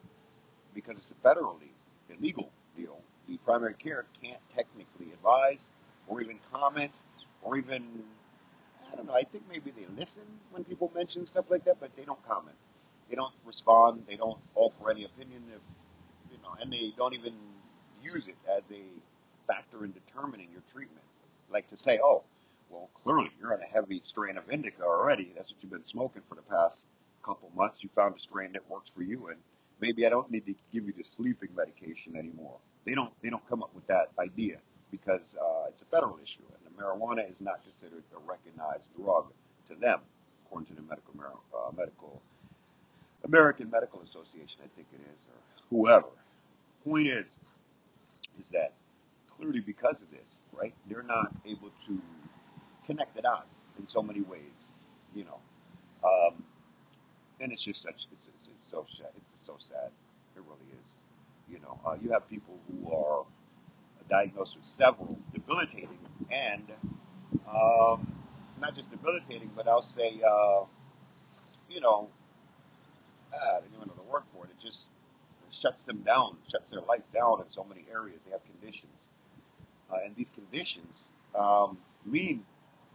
because 0.75 0.97
it's 0.99 1.11
a 1.11 1.28
federally 1.28 1.71
illegal 2.11 2.50
deal, 2.76 2.99
the 3.28 3.38
primary 3.38 3.75
care 3.75 4.07
can't 4.23 4.40
technically 4.54 5.12
advise 5.12 5.69
or 6.09 6.21
even 6.23 6.38
comment 6.52 6.92
or 7.42 7.59
even 7.59 8.04
I 8.92 8.97
don't 8.97 9.07
know. 9.07 9.14
I 9.14 9.25
think 9.25 9.45
maybe 9.50 9.73
they 9.73 9.87
listen 9.99 10.23
when 10.50 10.64
people 10.64 10.90
mention 10.95 11.26
stuff 11.26 11.47
like 11.50 11.64
that, 11.64 11.78
but 11.81 11.95
they 11.97 12.04
don't 12.04 12.23
comment. 12.28 12.57
They 13.09 13.16
don't 13.16 13.35
respond. 13.47 14.04
They 14.09 14.16
don't 14.16 14.38
offer 14.54 14.90
any 14.90 15.04
opinion 15.04 15.42
if 15.54 15.61
you 16.31 16.38
know, 16.42 16.54
and 16.61 16.73
they 16.73 16.92
don't 16.97 17.14
even 17.14 17.35
use 18.02 18.26
it 18.28 18.37
as 18.50 18.62
a 18.71 18.83
factor 19.47 19.85
in 19.85 19.92
determining 19.92 20.49
your 20.52 20.62
treatment. 20.73 21.04
Like 21.50 21.69
to 21.69 21.78
say, 21.78 22.00
oh, 22.02 22.25
well, 22.73 22.91
clearly 23.05 23.31
you're 23.41 23.55
on 23.55 23.61
a 23.62 23.73
heavy 23.73 24.02
strain 24.07 24.38
of 24.38 24.50
indica 24.50 24.83
already. 24.85 25.33
That's 25.37 25.50
what 25.52 25.62
you've 25.62 25.73
been 25.73 25.87
smoking 25.91 26.23
for 26.29 26.37
the 26.37 26.43
past 26.43 26.76
couple 27.25 27.50
months. 27.57 27.79
You 27.83 27.91
found 27.97 28.17
a 28.17 28.21
strain 28.21 28.52
that 28.55 28.69
works 28.71 28.91
for 28.97 29.05
you, 29.05 29.29
and 29.29 29.38
maybe 29.81 30.07
I 30.07 30.11
don't 30.11 30.31
need 30.31 30.47
to 30.47 30.55
give 30.73 30.87
you 30.87 30.95
the 30.97 31.05
sleeping 31.17 31.50
medication 31.57 32.17
anymore. 32.17 32.59
They 32.87 32.95
don't. 32.95 33.12
They 33.23 33.31
don't 33.31 33.49
come 33.49 33.62
up 33.62 33.75
with 33.75 33.87
that 33.88 34.11
idea 34.19 34.59
because 34.93 35.23
uh, 35.41 35.69
it's 35.71 35.83
a 35.83 35.87
federal 35.87 36.19
issue, 36.23 36.45
and 36.57 36.62
the 36.67 36.83
marijuana 36.83 37.29
is 37.31 37.37
not 37.41 37.61
considered 37.64 38.05
a 38.17 38.21
recognized 38.29 38.85
drug 38.97 39.26
to 39.69 39.76
them, 39.76 40.00
according 40.47 40.69
to 40.69 40.75
the 40.75 40.83
medical 40.83 41.14
uh, 41.55 41.73
medical 41.76 42.21
American 43.25 43.71
Medical 43.71 44.02
Association, 44.02 44.61
I 44.64 44.69
think 44.76 44.88
it 44.95 45.00
is, 45.00 45.21
or 45.29 45.38
whoever. 45.71 46.09
Point 46.85 47.09
is, 47.09 47.26
is 48.41 48.47
that 48.52 48.73
clearly 49.37 49.61
because 49.61 49.97
of 50.02 50.11
this, 50.11 50.37
right? 50.52 50.75
They're 50.88 51.05
not 51.05 51.33
able 51.47 51.71
to 51.87 52.00
connect 52.86 53.16
us 53.18 53.44
in 53.78 53.86
so 53.88 54.02
many 54.02 54.20
ways, 54.20 54.58
you 55.14 55.24
know. 55.24 55.38
Um, 56.04 56.42
and 57.40 57.52
it's 57.52 57.62
just 57.62 57.82
such, 57.82 57.94
it's, 58.12 58.28
it's, 58.28 58.48
it's 58.48 58.70
so 58.70 58.86
sad. 58.98 59.10
It's 59.16 59.46
so 59.46 59.56
sad. 59.68 59.90
It 60.36 60.42
really 60.42 60.70
is. 60.72 60.86
You 61.48 61.60
know, 61.60 61.78
uh, 61.86 61.96
you 62.00 62.10
have 62.12 62.28
people 62.28 62.54
who 62.68 62.92
are 62.92 63.24
diagnosed 64.08 64.56
with 64.56 64.66
several 64.66 65.18
debilitating 65.32 65.98
and 66.30 66.64
um, 67.48 68.12
not 68.60 68.74
just 68.74 68.90
debilitating, 68.90 69.50
but 69.56 69.68
I'll 69.68 69.82
say, 69.82 70.20
uh, 70.26 70.64
you 71.68 71.80
know, 71.80 72.08
I 73.32 73.60
don't 73.60 73.72
even 73.74 73.88
know 73.88 73.94
the 73.96 74.10
word 74.12 74.22
for 74.34 74.44
it. 74.44 74.50
It 74.50 74.62
just 74.64 74.80
shuts 75.60 75.78
them 75.86 75.98
down, 76.02 76.36
shuts 76.50 76.64
their 76.70 76.82
life 76.82 77.02
down 77.14 77.40
in 77.40 77.46
so 77.52 77.64
many 77.64 77.84
areas. 77.90 78.20
They 78.26 78.32
have 78.32 78.44
conditions. 78.44 78.92
Uh, 79.90 80.04
and 80.04 80.14
these 80.16 80.30
conditions 80.34 80.92
um, 81.38 81.78
mean 82.04 82.44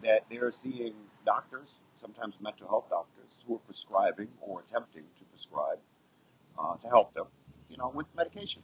that 0.03 0.25
they're 0.29 0.53
seeing 0.63 0.93
doctors, 1.25 1.67
sometimes 2.01 2.35
mental 2.41 2.67
health 2.67 2.85
doctors, 2.89 3.31
who 3.47 3.55
are 3.55 3.63
prescribing 3.67 4.27
or 4.41 4.63
attempting 4.67 5.03
to 5.19 5.25
prescribe 5.33 5.79
uh, 6.59 6.75
to 6.77 6.87
help 6.87 7.13
them, 7.13 7.27
you 7.69 7.77
know, 7.77 7.91
with 7.93 8.07
medication. 8.15 8.61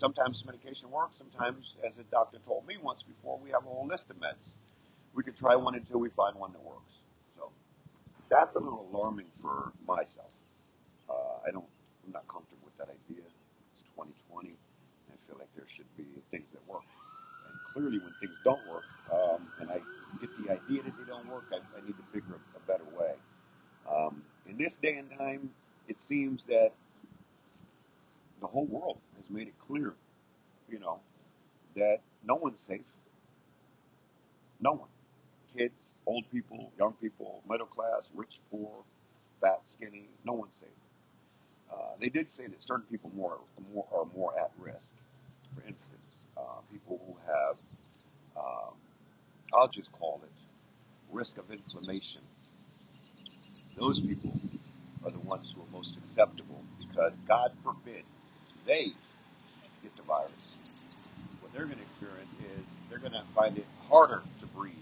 Sometimes 0.00 0.42
medication 0.46 0.90
works. 0.90 1.14
Sometimes, 1.18 1.74
as 1.86 1.92
a 2.00 2.04
doctor 2.10 2.38
told 2.46 2.66
me 2.66 2.76
once 2.82 3.02
before, 3.02 3.38
we 3.42 3.50
have 3.50 3.64
a 3.64 3.68
whole 3.68 3.86
list 3.86 4.04
of 4.10 4.16
meds. 4.16 4.42
We 5.14 5.22
could 5.22 5.36
try 5.36 5.56
one 5.56 5.74
until 5.74 5.98
we 6.00 6.10
find 6.10 6.36
one 6.36 6.52
that 6.52 6.62
works. 6.64 6.92
So 7.36 7.50
that's 8.30 8.54
a 8.56 8.58
little 8.58 8.88
alarming 8.92 9.26
for 9.42 9.72
myself. 9.86 10.32
Uh, 11.08 11.46
I 11.46 11.50
don't, 11.50 11.66
I'm 12.06 12.12
not 12.12 12.26
comfortable 12.28 12.64
with 12.64 12.76
that 12.78 12.88
idea. 12.88 13.24
It's 13.24 13.84
2020. 13.96 14.54
I 15.12 15.16
feel 15.28 15.36
like 15.38 15.50
there 15.56 15.66
should 15.76 15.88
be 15.96 16.06
things 16.30 16.46
that 16.52 16.62
work. 16.68 16.86
And 17.48 17.54
clearly, 17.74 17.98
when 17.98 18.14
things 18.20 18.36
don't 18.44 18.62
work, 18.70 18.86
um, 19.12 19.48
and 19.60 19.70
I 19.70 19.80
get 20.20 20.30
the 20.40 20.52
idea 20.54 20.82
that 20.84 20.94
they 20.96 21.06
don't 21.06 21.28
work, 21.28 21.44
I, 21.52 21.60
I 21.76 21.80
need 21.84 21.96
to 21.98 22.06
figure 22.12 22.34
a, 22.34 22.42
a 22.58 22.62
better 22.66 22.88
way. 22.96 23.14
Um, 23.90 24.22
in 24.48 24.56
this 24.56 24.69
day 24.82 24.96
and 24.96 25.10
time, 25.18 25.50
it 25.88 25.96
seems 26.08 26.42
that 26.48 26.72
the 28.40 28.46
whole 28.46 28.66
world 28.66 28.98
has 29.16 29.24
made 29.30 29.48
it 29.48 29.54
clear, 29.66 29.94
you 30.70 30.78
know, 30.78 31.00
that 31.76 31.98
no 32.26 32.36
one's 32.36 32.62
safe. 32.66 32.80
No 34.60 34.72
one. 34.72 34.88
Kids, 35.56 35.74
old 36.06 36.24
people, 36.32 36.72
young 36.78 36.94
people, 36.94 37.42
middle 37.48 37.66
class, 37.66 38.02
rich, 38.14 38.38
poor, 38.50 38.70
fat, 39.40 39.60
skinny, 39.76 40.06
no 40.24 40.34
one's 40.34 40.52
safe. 40.60 40.70
Uh, 41.72 41.76
they 42.00 42.08
did 42.08 42.32
say 42.32 42.46
that 42.46 42.62
certain 42.64 42.86
people 42.90 43.10
more, 43.16 43.38
more 43.72 43.86
are 43.92 44.06
more 44.16 44.38
at 44.38 44.50
risk. 44.58 44.78
For 45.54 45.60
instance, 45.62 46.06
uh, 46.36 46.60
people 46.72 47.00
who 47.06 47.16
have, 47.26 47.56
um, 48.36 48.74
I'll 49.54 49.68
just 49.68 49.90
call 49.92 50.20
it, 50.24 50.52
risk 51.12 51.38
of 51.38 51.50
inflammation. 51.50 52.22
Those 53.78 54.00
people 54.00 54.32
are 55.04 55.10
the 55.10 55.20
ones 55.20 55.52
who 55.54 55.62
are 55.62 55.72
most 55.72 55.96
acceptable 56.04 56.62
because 56.78 57.14
God 57.26 57.52
forbid 57.64 58.04
they 58.66 58.92
get 59.82 59.96
the 59.96 60.02
virus. 60.02 60.58
What 61.40 61.52
they're 61.52 61.64
going 61.64 61.78
to 61.78 61.82
experience 61.84 62.32
is 62.40 62.64
they're 62.88 62.98
going 62.98 63.12
to 63.12 63.24
find 63.34 63.56
it 63.58 63.66
harder 63.88 64.22
to 64.40 64.46
breathe 64.48 64.74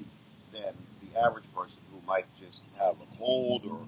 than 0.53 0.75
the 1.03 1.19
average 1.21 1.45
person 1.55 1.79
who 1.93 2.05
might 2.07 2.27
just 2.41 2.61
have 2.79 2.97
a 3.01 3.17
cold 3.19 3.65
or 3.71 3.79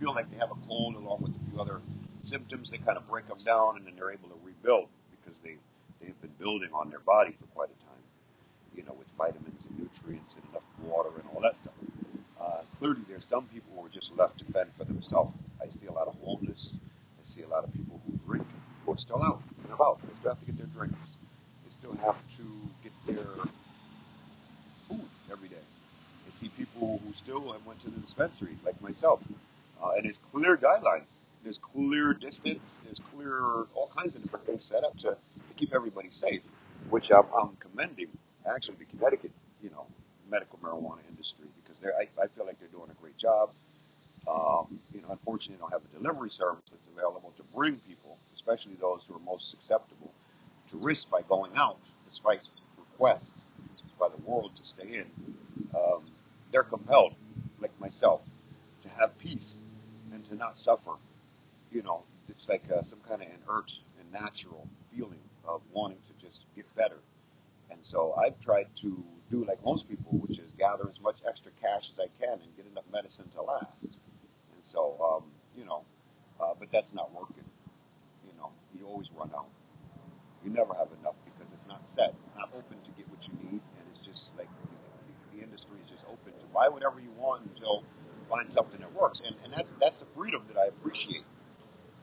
feel 0.00 0.14
like 0.14 0.30
they 0.30 0.38
have 0.38 0.50
a 0.50 0.66
cold 0.68 0.96
along 0.96 1.22
with 1.22 1.32
a 1.32 1.50
few 1.50 1.60
other 1.60 1.80
symptoms. 2.20 2.70
They 2.70 2.78
kind 2.78 2.98
of 2.98 3.08
break 3.08 3.28
them 3.28 3.38
down 3.44 3.76
and 3.76 3.86
then 3.86 3.94
they're 3.96 4.12
able 4.12 4.28
to 4.28 4.38
rebuild 4.44 4.88
because 5.10 5.36
they, 5.42 5.56
they've 6.00 6.20
been 6.20 6.34
building 6.38 6.70
on 6.74 6.90
their 6.90 7.00
body 7.00 7.34
for 7.40 7.46
quite 7.54 7.70
a 7.70 7.78
time, 7.84 8.04
you 8.76 8.82
know, 8.84 8.94
with 8.98 9.08
vitamins 9.16 9.60
and 9.68 9.78
nutrients 9.78 10.34
and 10.36 10.44
enough 10.50 10.66
water 10.84 11.10
and 11.16 11.24
all 11.34 11.40
that 11.40 11.56
stuff. 11.62 11.74
Uh, 12.40 12.62
clearly, 12.78 13.00
there's 13.08 13.26
some 13.28 13.46
people 13.46 13.70
who 13.74 13.86
are 13.86 13.90
just 13.90 14.12
left 14.16 14.38
to 14.38 14.44
fend 14.52 14.70
for 14.76 14.84
themselves. 14.84 15.32
I 15.62 15.68
see 15.70 15.86
a 15.88 15.92
lot 15.92 16.08
of 16.08 16.16
homeless. 16.24 16.70
I 16.74 17.24
see 17.24 17.42
a 17.42 17.48
lot 17.48 17.64
of 17.64 17.72
people 17.74 18.00
who 18.06 18.18
drink 18.26 18.46
who 18.86 18.94
are 18.94 18.98
still 18.98 19.22
out 19.22 19.42
and 19.64 19.72
about. 19.72 20.00
They 20.02 20.14
still 20.20 20.30
have 20.32 20.40
to 20.40 20.46
get 20.46 20.58
their 20.58 20.66
drinks. 20.68 20.98
They 21.64 21.72
still 21.72 21.96
have 22.04 22.16
to 22.38 22.44
get 22.82 22.92
their 23.06 23.44
food 24.88 25.08
every 25.32 25.48
day. 25.48 25.56
I 26.28 26.40
see 26.40 26.50
people 26.50 27.00
who 27.04 27.12
still 27.14 27.52
have 27.52 27.64
went 27.66 27.80
to 27.84 27.90
the 27.90 28.00
dispensary, 28.00 28.56
like 28.64 28.80
myself, 28.82 29.20
uh, 29.82 29.92
and 29.96 30.06
it's 30.06 30.18
clear 30.32 30.56
guidelines. 30.56 31.04
There's 31.44 31.58
clear 31.58 32.14
distance. 32.14 32.60
There's 32.84 33.00
clear 33.14 33.66
all 33.74 33.90
kinds 33.96 34.16
of 34.16 34.22
different 34.22 34.46
things 34.46 34.64
set 34.64 34.84
up 34.84 34.96
to, 35.00 35.10
to 35.10 35.54
keep 35.56 35.74
everybody 35.74 36.10
safe, 36.10 36.42
which 36.90 37.10
I'm, 37.12 37.26
I'm 37.38 37.56
commending 37.60 38.08
actually 38.46 38.76
the 38.78 38.86
Connecticut, 38.86 39.32
you 39.62 39.70
know, 39.70 39.86
medical 40.30 40.58
marijuana 40.62 41.00
industry 41.10 41.46
because 41.62 41.76
they're, 41.82 41.94
I, 41.96 42.08
I 42.22 42.26
feel 42.28 42.46
like 42.46 42.58
they're 42.60 42.68
doing 42.68 42.90
a 42.90 43.02
great 43.02 43.18
job. 43.18 43.50
Um, 44.28 44.78
you 44.92 45.00
know, 45.00 45.08
unfortunately, 45.10 45.56
they 45.56 45.60
don't 45.60 45.72
have 45.72 45.82
a 45.84 45.98
delivery 45.98 46.30
service 46.30 46.64
that's 46.70 46.86
available 46.94 47.32
to 47.36 47.42
bring 47.54 47.76
people, 47.88 48.18
especially 48.34 48.74
those 48.80 49.00
who 49.08 49.14
are 49.16 49.20
most 49.20 49.50
susceptible 49.50 50.12
to 50.70 50.76
risk 50.76 51.08
by 51.10 51.22
going 51.22 51.52
out, 51.56 51.78
despite 52.10 52.40
requests 52.78 53.30
by 53.98 54.08
the 54.08 54.22
world 54.30 54.52
to 54.56 54.62
stay 54.64 54.98
in. 54.98 55.06
Um, 55.74 56.02
they're 56.52 56.62
compelled, 56.62 57.14
like 57.60 57.78
myself, 57.80 58.20
to 58.82 58.88
have 58.88 59.16
peace 59.18 59.54
and 60.12 60.26
to 60.28 60.34
not 60.34 60.58
suffer. 60.58 60.92
You 61.72 61.82
know, 61.82 62.02
it's 62.28 62.48
like 62.48 62.64
uh, 62.70 62.82
some 62.82 62.98
kind 63.08 63.22
of 63.22 63.28
inert 63.28 63.70
and 63.98 64.12
natural 64.12 64.66
feeling 64.94 65.20
of 65.46 65.62
wanting 65.72 65.98
to 66.08 66.26
just 66.26 66.44
get 66.54 66.72
better. 66.76 66.98
And 67.70 67.80
so 67.82 68.14
I've 68.14 68.38
tried 68.40 68.66
to 68.82 69.02
do 69.30 69.44
like 69.44 69.62
most 69.64 69.88
people, 69.88 70.18
which 70.18 70.38
is 70.38 70.50
gather 70.58 70.88
as 70.88 71.00
much 71.00 71.16
extra 71.28 71.50
cash 71.60 71.90
as 71.92 71.98
I 71.98 72.08
can 72.24 72.40
and 72.40 72.56
get 72.56 72.66
enough 72.70 72.84
medicine 72.92 73.28
to 73.34 73.42
last. 73.42 73.87
And 74.68 74.74
so, 74.76 75.00
um, 75.00 75.24
you 75.56 75.64
know, 75.64 75.80
uh, 76.40 76.52
but 76.58 76.68
that's 76.72 76.92
not 76.92 77.08
working. 77.16 77.44
You 78.28 78.36
know, 78.36 78.52
you 78.76 78.84
always 78.84 79.08
run 79.16 79.32
out. 79.32 79.48
You 80.44 80.52
never 80.52 80.74
have 80.76 80.92
enough 81.00 81.16
because 81.24 81.48
it's 81.56 81.68
not 81.68 81.80
set. 81.96 82.12
It's 82.12 82.36
not 82.36 82.52
open 82.52 82.76
to 82.84 82.90
get 83.00 83.08
what 83.08 83.24
you 83.24 83.32
need, 83.48 83.64
and 83.64 83.84
it's 83.96 84.04
just 84.04 84.28
like 84.36 84.48
the, 84.60 84.68
the 85.36 85.42
industry 85.42 85.80
is 85.80 85.88
just 85.88 86.04
open 86.04 86.36
to 86.36 86.46
buy 86.52 86.68
whatever 86.68 87.00
you 87.00 87.10
want 87.16 87.48
until 87.48 87.82
find 88.28 88.52
something 88.52 88.78
that 88.84 88.92
works. 88.92 89.20
And 89.24 89.34
and 89.42 89.56
that's 89.56 89.72
that's 89.80 89.96
the 89.98 90.06
freedom 90.14 90.44
that 90.52 90.60
I 90.60 90.68
appreciate. 90.68 91.24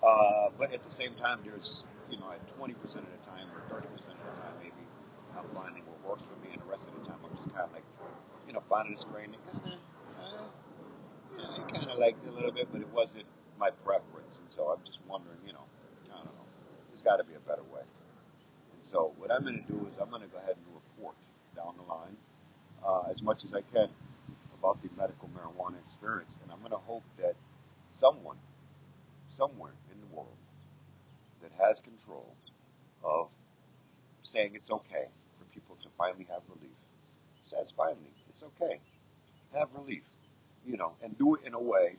Uh, 0.02 0.50
but 0.58 0.74
at 0.74 0.82
the 0.84 0.94
same 0.98 1.14
time, 1.22 1.46
there's 1.46 1.86
you 2.10 2.18
know, 2.18 2.30
at 2.30 2.42
20% 2.58 2.74
of 2.78 3.10
the 3.10 3.22
time 3.26 3.50
or 3.54 3.62
30% 3.70 3.82
of 3.82 3.90
the 3.90 4.36
time, 4.42 4.56
maybe 4.62 4.84
I'm 5.38 5.46
finding 5.54 5.84
what 5.90 5.98
works 6.06 6.24
for 6.30 6.38
me, 6.46 6.54
and 6.54 6.62
the 6.62 6.70
rest 6.70 6.86
of 6.86 6.94
the 7.02 7.06
time 7.10 7.18
I'm 7.26 7.34
just 7.38 7.50
kind 7.54 7.66
of 7.66 7.74
like, 7.74 7.86
you 8.46 8.54
know, 8.54 8.62
finding 8.70 8.94
a 8.98 9.02
strain 9.02 9.34
that 9.34 9.42
kind 9.50 9.74
of, 9.74 9.80
uh, 10.22 10.65
I 11.40 11.72
kind 11.72 11.90
of 11.92 12.00
liked 12.00 12.24
it 12.26 12.30
a 12.30 12.34
little 12.34 12.52
bit, 12.52 12.68
but 12.72 12.82
it 12.82 12.92
wasn't 12.94 13.26
my 13.60 13.70
preference, 13.84 14.36
and 14.40 14.48
so 14.56 14.72
I'm 14.72 14.84
just 14.86 15.00
wondering, 15.08 15.40
you 15.46 15.54
know, 15.54 15.66
I 16.12 16.18
don't 16.18 16.26
know, 16.26 16.48
there's 16.92 17.02
got 17.04 17.18
to 17.18 17.24
be 17.24 17.34
a 17.36 17.44
better 17.44 17.64
way. 17.64 17.84
And 17.84 18.82
so 18.92 19.14
what 19.18 19.32
I'm 19.32 19.44
going 19.44 19.60
to 19.60 19.68
do 19.68 19.88
is 19.88 19.94
I'm 20.00 20.10
going 20.10 20.22
to 20.22 20.28
go 20.28 20.38
ahead 20.38 20.56
and 20.56 20.68
report 20.74 21.16
down 21.56 21.76
the 21.78 21.88
line 21.88 22.18
uh, 22.84 23.12
as 23.12 23.22
much 23.22 23.44
as 23.44 23.54
I 23.54 23.62
can 23.74 23.90
about 24.60 24.82
the 24.82 24.90
medical 24.98 25.30
marijuana 25.36 25.78
experience, 25.88 26.32
and 26.44 26.52
I'm 26.52 26.60
going 26.60 26.72
to 26.72 26.84
hope 26.88 27.04
that 27.18 27.36
someone, 28.00 28.38
somewhere 29.38 29.74
in 29.92 30.00
the 30.00 30.10
world, 30.16 30.38
that 31.42 31.52
has 31.60 31.78
control 31.84 32.36
of 33.04 33.28
saying 34.24 34.52
it's 34.56 34.72
okay 34.72 35.06
for 35.38 35.46
people 35.54 35.78
to 35.84 35.90
finally 35.98 36.26
have 36.30 36.42
relief. 36.50 36.76
Says 37.48 37.68
finally, 37.78 38.12
it's 38.30 38.44
okay. 38.44 38.80
Have 39.54 39.70
relief, 39.76 40.04
you 40.66 40.78
know, 40.78 40.94
and 41.04 41.18
do 41.18 41.36
it 41.36 41.42
in 41.46 41.54
a 41.54 41.60
way 41.60 41.96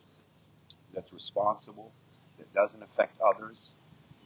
that's 0.94 1.12
responsible, 1.12 1.92
that 2.38 2.52
doesn't 2.54 2.82
affect 2.82 3.20
others, 3.20 3.56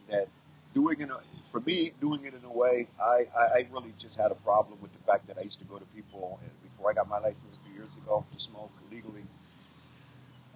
that 0.09 0.27
doing 0.73 1.01
it, 1.01 1.09
for 1.51 1.59
me, 1.61 1.91
doing 1.99 2.25
it 2.25 2.33
in 2.33 2.43
a 2.45 2.51
way, 2.51 2.87
I, 2.99 3.25
I, 3.37 3.67
really 3.71 3.93
just 3.99 4.15
had 4.15 4.31
a 4.31 4.35
problem 4.35 4.79
with 4.81 4.91
the 4.93 5.03
fact 5.05 5.27
that 5.27 5.37
I 5.37 5.41
used 5.41 5.59
to 5.59 5.65
go 5.65 5.77
to 5.77 5.85
people, 5.93 6.39
before 6.63 6.91
I 6.91 6.93
got 6.93 7.09
my 7.09 7.19
license 7.19 7.43
a 7.59 7.67
few 7.67 7.75
years 7.75 7.91
ago 8.03 8.25
to 8.31 8.39
smoke 8.39 8.71
legally, 8.89 9.23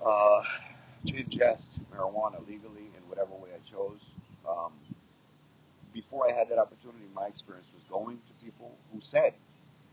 uh, 0.04 0.42
to 1.06 1.14
ingest 1.14 1.62
marijuana 1.94 2.40
legally 2.48 2.90
in 2.96 3.10
whatever 3.10 3.32
way 3.36 3.50
I 3.54 3.62
chose. 3.70 4.00
Um, 4.48 4.72
before 5.94 6.30
I 6.30 6.34
had 6.34 6.50
that 6.50 6.58
opportunity, 6.58 7.06
my 7.14 7.28
experience 7.28 7.68
was 7.74 7.84
going 7.90 8.18
to 8.18 8.46
people 8.46 8.72
who 8.92 9.00
said 9.02 9.34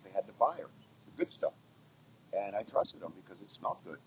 they 0.04 0.10
had 0.14 0.26
the 0.26 0.32
fire, 0.38 0.66
the 1.06 1.24
good 1.24 1.32
stuff, 1.32 1.52
and 2.32 2.56
I 2.56 2.64
trusted 2.64 3.00
them 3.00 3.12
because 3.24 3.40
it 3.42 3.48
smelled 3.58 3.78
good, 3.86 3.98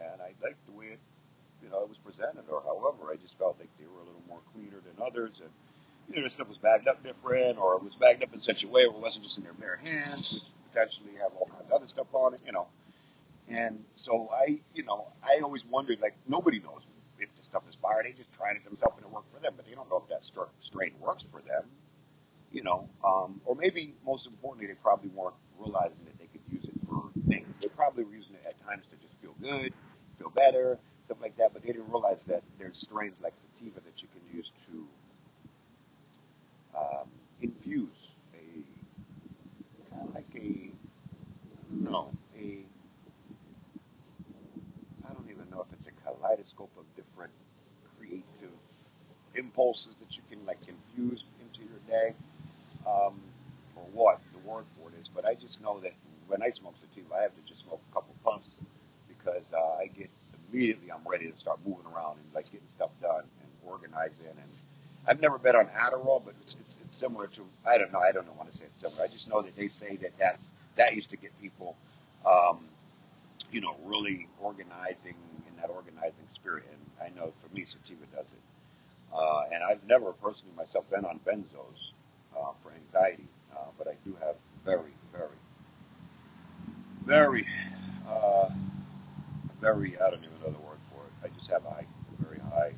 and 0.00 0.22
I 0.22 0.32
liked 0.42 0.64
the 0.66 0.72
way 0.72 0.86
it, 0.96 1.00
you 1.62 1.70
know, 1.70 1.82
it 1.84 1.88
was 1.88 1.98
presented. 2.04 2.44
Or 2.50 2.62
however, 2.62 3.12
I 3.12 3.16
just 3.16 3.38
felt 3.38 3.58
like 3.60 3.70
they 3.78 3.86
were 3.86 4.02
a 4.02 4.06
little 4.06 4.24
more 4.28 4.40
cleaner 4.54 4.80
than 4.84 4.96
others, 5.04 5.32
and 5.42 5.50
you 6.08 6.16
know, 6.22 6.28
the 6.28 6.34
stuff 6.34 6.48
was 6.48 6.58
bagged 6.58 6.88
up 6.88 7.02
different, 7.04 7.58
or 7.58 7.76
it 7.76 7.84
was 7.84 7.94
bagged 8.00 8.22
up 8.24 8.34
in 8.34 8.40
such 8.42 8.64
a 8.64 8.68
way 8.68 8.86
where 8.88 8.96
it 8.96 9.02
wasn't 9.02 9.24
just 9.24 9.38
in 9.38 9.44
their 9.44 9.54
bare 9.54 9.76
hands, 9.78 10.32
which 10.32 10.44
potentially 10.72 11.16
have 11.22 11.32
all 11.38 11.46
kinds 11.46 11.66
of 11.66 11.72
other 11.72 11.88
stuff 11.88 12.08
on 12.14 12.34
it, 12.34 12.40
you 12.46 12.52
know. 12.52 12.68
And 13.48 13.84
so 13.96 14.30
I, 14.32 14.60
you 14.74 14.84
know, 14.84 15.08
I 15.22 15.40
always 15.42 15.64
wondered, 15.66 16.00
like, 16.00 16.14
nobody 16.28 16.60
knows 16.60 16.82
if 17.18 17.28
the 17.36 17.42
stuff 17.44 17.64
is 17.68 17.76
fire. 17.82 18.02
They 18.04 18.12
just 18.12 18.32
tried 18.34 18.56
it 18.56 18.64
themselves 18.64 18.96
and 18.98 19.06
it 19.06 19.12
worked 19.12 19.32
for 19.34 19.40
them, 19.40 19.54
but 19.56 19.66
they 19.66 19.74
don't 19.74 19.90
know 19.90 20.02
if 20.04 20.08
that 20.10 20.22
strain 20.62 20.94
works 21.00 21.24
for 21.32 21.42
them. 21.42 21.64
you 22.52 22.62
know, 22.62 22.88
um, 23.04 23.40
or 23.44 23.54
maybe 23.56 23.94
most 24.04 24.26
importantly, 24.26 24.66
they 24.68 24.74
probably 24.82 25.10
weren't 25.10 25.34
realizing 25.58 25.98
that 26.06 26.18
they 26.18 26.26
could 26.26 26.42
use 26.50 26.64
it 26.64 26.74
for 26.88 27.10
things. 27.28 27.48
They 27.62 27.68
probably 27.68 28.04
were 28.04 28.14
using 28.14 28.34
it 28.36 28.44
at 28.48 28.60
times 28.66 28.86
to 28.90 28.96
just 28.96 29.14
feel 29.22 29.34
good, 29.42 29.74
feel 30.18 30.30
better, 30.30 30.78
stuff 31.06 31.18
like 31.22 31.36
that. 31.38 31.52
But 31.52 31.62
they 31.62 31.68
didn't 31.72 31.90
realize 31.90 32.24
that 32.24 32.42
there's 32.58 32.78
strains 32.80 33.20
like 33.22 33.34
sativa 33.36 33.80
that 33.80 34.02
you 34.02 34.08
can 34.08 34.36
use 34.36 34.50
to 34.68 34.86
um, 36.78 37.08
infuse 37.42 37.88
a 38.34 38.64
kind 39.94 40.08
of 40.08 40.14
like 40.14 40.26
a 40.36 40.70
no 41.70 42.12
a 42.38 42.60
I 45.08 45.12
don't 45.12 45.30
even 45.30 45.48
know 45.50 45.66
if 45.68 45.72
it's 45.78 45.86
a 45.88 45.92
kaleidoscope 46.04 46.70
of 46.78 46.84
different 46.96 47.32
creative 47.98 48.52
impulses 49.34 49.96
that 50.00 50.16
you 50.16 50.22
can 50.30 50.44
like 50.46 50.58
infuse 50.68 51.24
into 51.40 51.62
your 51.70 51.80
day 51.88 52.14
um, 52.86 53.20
or 53.76 53.84
what 53.92 54.20
the 54.32 54.38
word 54.48 54.64
for 54.78 54.90
it 54.90 55.00
is, 55.00 55.08
but 55.14 55.26
I 55.26 55.34
just 55.34 55.62
know 55.62 55.80
that 55.80 55.94
when 56.28 56.42
I 56.42 56.50
smoke 56.50 56.74
sativa, 56.80 57.14
I 57.14 57.22
have 57.22 57.34
to 57.36 57.42
just 57.48 57.62
smoke 57.64 57.80
a 57.90 57.94
couple 57.94 58.14
puffs 58.24 58.48
because 59.08 59.44
uh, 59.54 59.80
I 59.80 59.86
get 59.88 60.10
immediately 60.52 60.92
I'm 60.92 61.06
ready 61.06 61.30
to 61.30 61.38
start 61.38 61.60
moving 61.66 61.86
around 61.94 62.18
and 62.18 62.26
like 62.34 62.46
getting 62.52 62.68
stuff 62.74 62.90
done 63.02 63.24
and 63.42 63.50
organizing. 63.66 64.28
And 64.30 64.52
I've 65.08 65.22
never 65.22 65.38
been 65.38 65.56
on 65.56 65.66
Adderall, 65.68 66.22
but 66.24 66.34
it's, 66.42 66.56
it's, 66.60 66.78
it's 66.84 66.98
similar 66.98 67.28
to 67.28 67.42
I 67.66 67.78
don't 67.78 67.92
know 67.92 68.00
I 68.00 68.12
don't 68.12 68.26
know 68.26 68.34
want 68.38 68.52
to 68.52 68.58
say 68.58 68.64
it's 68.66 68.80
similar. 68.80 69.08
I 69.08 69.12
just 69.12 69.28
know 69.30 69.42
that 69.42 69.56
they 69.56 69.68
say 69.68 69.96
that 69.96 70.12
that's 70.18 70.48
that 70.76 70.94
used 70.94 71.10
to 71.10 71.16
get 71.16 71.32
people, 71.40 71.76
um, 72.26 72.60
you 73.52 73.60
know, 73.62 73.76
really 73.84 74.28
organizing 74.40 75.16
in 75.48 75.60
that 75.60 75.70
organizing 75.70 76.26
spirit. 76.34 76.64
And 76.70 76.80
I 77.12 77.18
know 77.18 77.32
for 77.42 77.54
me, 77.54 77.64
sativa 77.64 78.06
does 78.14 78.26
it. 78.26 78.38
Uh, 79.14 79.44
and 79.52 79.64
I've 79.64 79.84
never 79.86 80.12
personally 80.12 80.54
myself 80.56 80.88
been 80.90 81.04
on 81.04 81.20
benzos 81.26 81.92
uh, 82.36 82.52
for 82.62 82.72
anxiety, 82.72 83.28
uh, 83.52 83.66
but 83.78 83.88
I 83.88 83.94
do 84.04 84.16
have 84.20 84.36
very, 84.64 84.92
very, 85.12 85.38
very, 87.04 87.46
uh, 88.08 88.50
very, 89.60 89.98
I 89.98 90.10
don't 90.10 90.24
even 90.24 90.40
know 90.42 90.50
the 90.52 90.66
word 90.66 90.78
for 90.92 91.02
it. 91.06 91.12
I 91.24 91.28
just 91.38 91.50
have 91.50 91.64
a 91.64 91.70
high, 91.70 91.86
very 92.20 92.40
high 92.52 92.72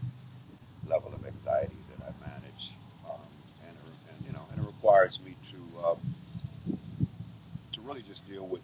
level 0.89 1.13
of 1.15 1.25
anxiety 1.27 1.77
that 1.91 2.07
I 2.07 2.31
manage, 2.31 2.73
um, 3.09 3.21
and, 3.67 3.77
and 4.11 4.27
you 4.27 4.33
know, 4.33 4.43
and 4.53 4.63
it 4.63 4.67
requires 4.81 5.19
me 5.25 5.37
to 5.45 5.59
um, 5.87 5.99
to 7.73 7.81
really 7.83 8.03
just 8.03 8.27
deal 8.27 8.47
with, 8.47 8.63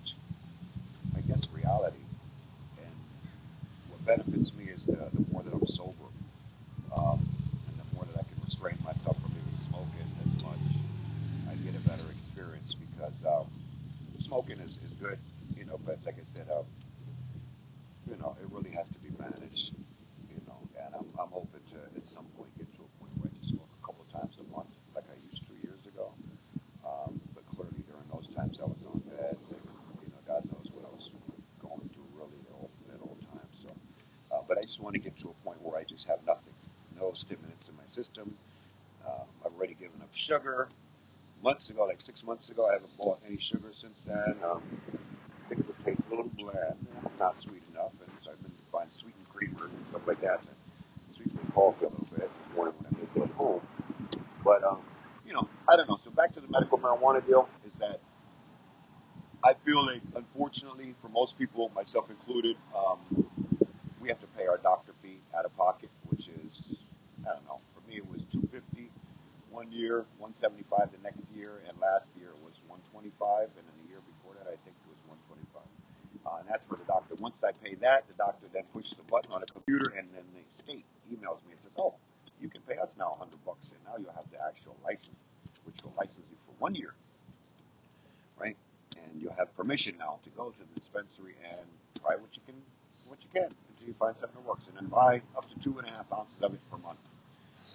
I 1.14 1.20
guess, 1.20 1.42
reality. 1.52 2.00
And 2.78 2.94
what 3.88 4.04
benefits 4.06 4.52
me 4.54 4.64
is 4.64 4.80
the, 4.86 4.96
the 5.12 5.24
more 5.30 5.42
that 5.42 5.52
I'm 5.52 5.66
sober, 5.66 6.08
um, 6.96 7.20
and 7.68 7.76
the 7.76 7.94
more 7.94 8.04
that 8.06 8.16
I 8.16 8.24
can 8.24 8.40
restrain 8.44 8.78
myself 8.82 9.16
from 9.20 9.32
even 9.32 9.66
smoking 9.68 10.08
as 10.24 10.42
much, 10.42 10.64
I 11.50 11.54
get 11.56 11.76
a 11.76 11.84
better 11.88 12.08
experience 12.10 12.74
because 12.74 13.12
um, 13.28 13.46
smoking 14.24 14.58
is, 14.60 14.72
is 14.88 14.92
good, 14.98 15.18
you 15.56 15.66
know, 15.66 15.78
but 15.84 15.98
like 16.06 16.16
I 16.16 16.24
said, 16.34 16.48
um, 16.50 16.64
you 18.08 18.16
know, 18.16 18.34
it 18.40 18.48
really 18.50 18.70
has 18.70 18.88
to 18.88 18.98
be 19.04 19.10
managed, 19.20 19.76
you 20.32 20.40
know, 20.48 20.56
and 20.80 20.94
I'm, 20.94 21.08
I'm 21.20 21.28
hoping 21.30 21.60
to 21.76 21.78
at 21.92 22.08
some 22.08 22.24
point 22.40 22.48
get 22.56 22.72
to 22.76 22.82
a 22.88 22.90
point 22.98 23.12
where 23.20 23.28
I 23.28 23.36
can 23.36 23.44
smoke 23.52 23.68
a 23.68 23.86
couple 23.86 24.00
of 24.00 24.10
times 24.16 24.32
a 24.40 24.46
month 24.56 24.72
like 24.94 25.04
I 25.12 25.18
used 25.30 25.44
to 25.46 25.52
years 25.62 25.84
ago. 25.86 26.08
Um, 26.86 27.20
but 27.34 27.44
clearly 27.54 27.82
during 27.90 28.06
those 28.10 28.26
times 28.34 28.58
I 28.62 28.66
was 28.66 28.80
on 28.88 29.02
beds 29.10 29.46
and, 29.50 29.62
you 30.02 30.10
know, 30.10 30.20
God 30.26 30.42
knows 30.50 30.66
what 30.72 30.86
I 30.86 30.92
was 30.94 31.10
going 31.60 31.86
through 31.92 32.08
really 32.16 32.40
at 32.46 32.52
all, 32.54 32.70
at 32.94 33.00
all 33.02 33.18
times. 33.34 33.54
So, 33.62 33.70
uh, 34.32 34.42
but 34.48 34.58
I 34.58 34.62
just 34.64 34.80
want 34.80 34.94
to 34.94 35.02
get 35.02 35.16
to 35.26 35.30
a 35.30 35.36
point 35.44 35.60
where 35.62 35.78
I 35.78 35.84
just 35.84 36.06
have 36.08 36.22
nothing, 36.26 36.54
no 36.98 37.12
stimulants 37.14 37.68
in 37.68 37.76
my 37.76 37.88
system. 37.94 38.34
Um, 39.06 39.26
I've 39.44 39.54
already 39.54 39.74
given 39.74 40.00
up 40.02 40.10
sugar 40.26 40.68
months 41.42 41.70
ago, 41.70 41.84
like 41.84 42.00
six 42.02 42.22
months 42.24 42.48
ago. 42.50 42.68
I 42.68 42.74
haven't 42.74 42.96
bought 42.98 43.20
any 43.26 43.38
sugar 43.38 43.70
since 43.80 43.96
then. 44.06 44.36
Um, 44.44 44.62
things 45.48 45.64
would 45.66 45.84
taste 45.84 46.00
a 46.08 46.10
little 46.10 46.30
bland, 46.36 46.76
not 47.18 47.40
sweet 47.42 47.62
enough, 47.72 47.92
and 48.00 48.10
so 48.24 48.30
I've 48.32 48.42
been 48.42 48.52
buying 48.72 48.88
sweetened 48.98 49.28
creamer 49.32 49.66
and 49.66 49.86
stuff 49.90 50.02
like 50.06 50.20
that 50.22 50.42
to 50.42 50.50
sweeten 51.16 51.38
the 51.44 51.52
coffee 51.52 51.86
a 51.86 51.88
little 51.88 52.06
bit 52.12 52.30
in 52.50 52.56
morning 52.56 52.74
when 52.80 52.92
I 52.92 53.00
make 53.00 53.10
it 53.16 53.30
at 53.30 53.36
home. 53.36 53.60
But 54.44 54.64
um, 54.64 54.80
you 55.26 55.34
know, 55.34 55.48
I 55.68 55.76
don't 55.76 55.88
know. 55.88 55.98
So 56.04 56.10
back 56.10 56.32
to 56.34 56.40
the 56.40 56.48
medical 56.48 56.78
marijuana 56.78 57.24
deal 57.26 57.48
is 57.66 57.72
that 57.78 58.00
I 59.44 59.54
feel 59.64 59.84
like, 59.86 60.02
unfortunately, 60.16 60.94
for 61.00 61.08
most 61.08 61.38
people, 61.38 61.70
myself 61.74 62.10
included, 62.10 62.56
um, 62.76 62.98
we 64.00 64.08
have 64.08 64.20
to 64.20 64.26
pay 64.38 64.46
our 64.46 64.58
doctor 64.58 64.92
fee 65.02 65.18
out 65.36 65.44
of 65.44 65.56
pocket, 65.56 65.90
which 66.08 66.28
is 66.28 66.62
I 67.28 67.32
don't 67.34 67.44
know. 67.46 67.60
For 67.74 67.88
me, 67.88 67.96
it 67.96 68.08
was 68.10 68.22
two 68.32 68.42
fifty 68.52 68.90
one 69.50 69.65
year, 69.76 70.06
one 70.18 70.32
seventy 70.40 70.64
five 70.72 70.88
the 70.92 71.02
next 71.04 71.28
year, 71.36 71.60
and 71.68 71.76
last 71.78 72.08
year 72.16 72.32
it 72.32 72.42
was 72.42 72.56
one 72.68 72.80
twenty 72.92 73.12
five, 73.20 73.52
and 73.60 73.64
then 73.68 73.76
the 73.84 73.88
year 73.92 74.00
before 74.16 74.34
that, 74.40 74.48
I 74.48 74.56
think 74.64 74.72
it 74.80 74.88
was 74.88 75.02
one 75.06 75.20
twenty 75.28 75.44
five. 75.52 75.68
Uh, 76.26 76.40
and 76.40 76.48
that's 76.48 76.64
for 76.66 76.76
the 76.80 76.88
doctor. 76.88 77.14
Once 77.20 77.36
I 77.44 77.52
pay 77.62 77.76
that, 77.84 78.08
the 78.08 78.14
doctor 78.18 78.48
then 78.52 78.64
pushes 78.72 78.96
a 78.98 79.06
button 79.12 79.32
on 79.32 79.42
a 79.44 79.46
computer, 79.46 79.92
and 79.94 80.08
then 80.16 80.24
the 80.34 80.42
state 80.64 80.84
emails 81.12 81.38
me 81.46 81.54
and 81.54 81.60
says, 81.62 81.76
"Oh, 81.78 81.94
you 82.40 82.48
can 82.48 82.62
pay 82.66 82.76
us 82.80 82.90
now 82.98 83.16
hundred 83.20 83.44
bucks, 83.44 83.68
and 83.70 83.80
now 83.86 83.94
you'll 84.00 84.16
have 84.16 84.28
the 84.32 84.40
actual 84.42 84.76
license, 84.84 85.20
which 85.64 85.76
will 85.84 85.94
license 85.96 86.26
you 86.30 86.38
for 86.48 86.54
one 86.58 86.74
year, 86.74 86.94
right? 88.40 88.56
And 88.96 89.22
you'll 89.22 89.36
have 89.38 89.54
permission 89.56 89.96
now 89.98 90.18
to 90.24 90.30
go 90.30 90.50
to 90.50 90.58
the 90.58 90.80
dispensary 90.80 91.36
and 91.44 91.66
try 92.02 92.16
what 92.16 92.30
you 92.34 92.42
can, 92.46 92.56
what 93.06 93.18
you 93.22 93.30
can, 93.32 93.48
until 93.70 93.86
you 93.86 93.94
find 93.98 94.16
something 94.20 94.36
that 94.42 94.48
works, 94.48 94.64
and 94.68 94.76
then 94.76 94.86
buy 94.88 95.22
up 95.36 95.46
to 95.48 95.56
two 95.60 95.78
and 95.78 95.88
a 95.88 95.90
half 95.92 96.06
ounces 96.12 96.36
of 96.42 96.54
it 96.54 96.60
per 96.70 96.78
month, 96.78 97.00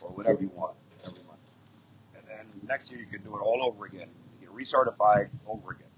or 0.01 0.09
whatever 0.11 0.41
you 0.41 0.51
want 0.55 0.75
every 1.05 1.23
month. 1.23 1.39
And 2.17 2.23
then 2.27 2.45
next 2.71 2.89
year 2.89 3.01
you 3.01 3.05
can 3.05 3.21
do 3.21 3.35
it 3.35 3.41
all 3.41 3.59
over 3.67 3.85
again. 3.85 4.07
You 4.39 4.47
get 4.47 4.55
recertified 4.55 5.27
over 5.45 5.71
again. 5.71 5.91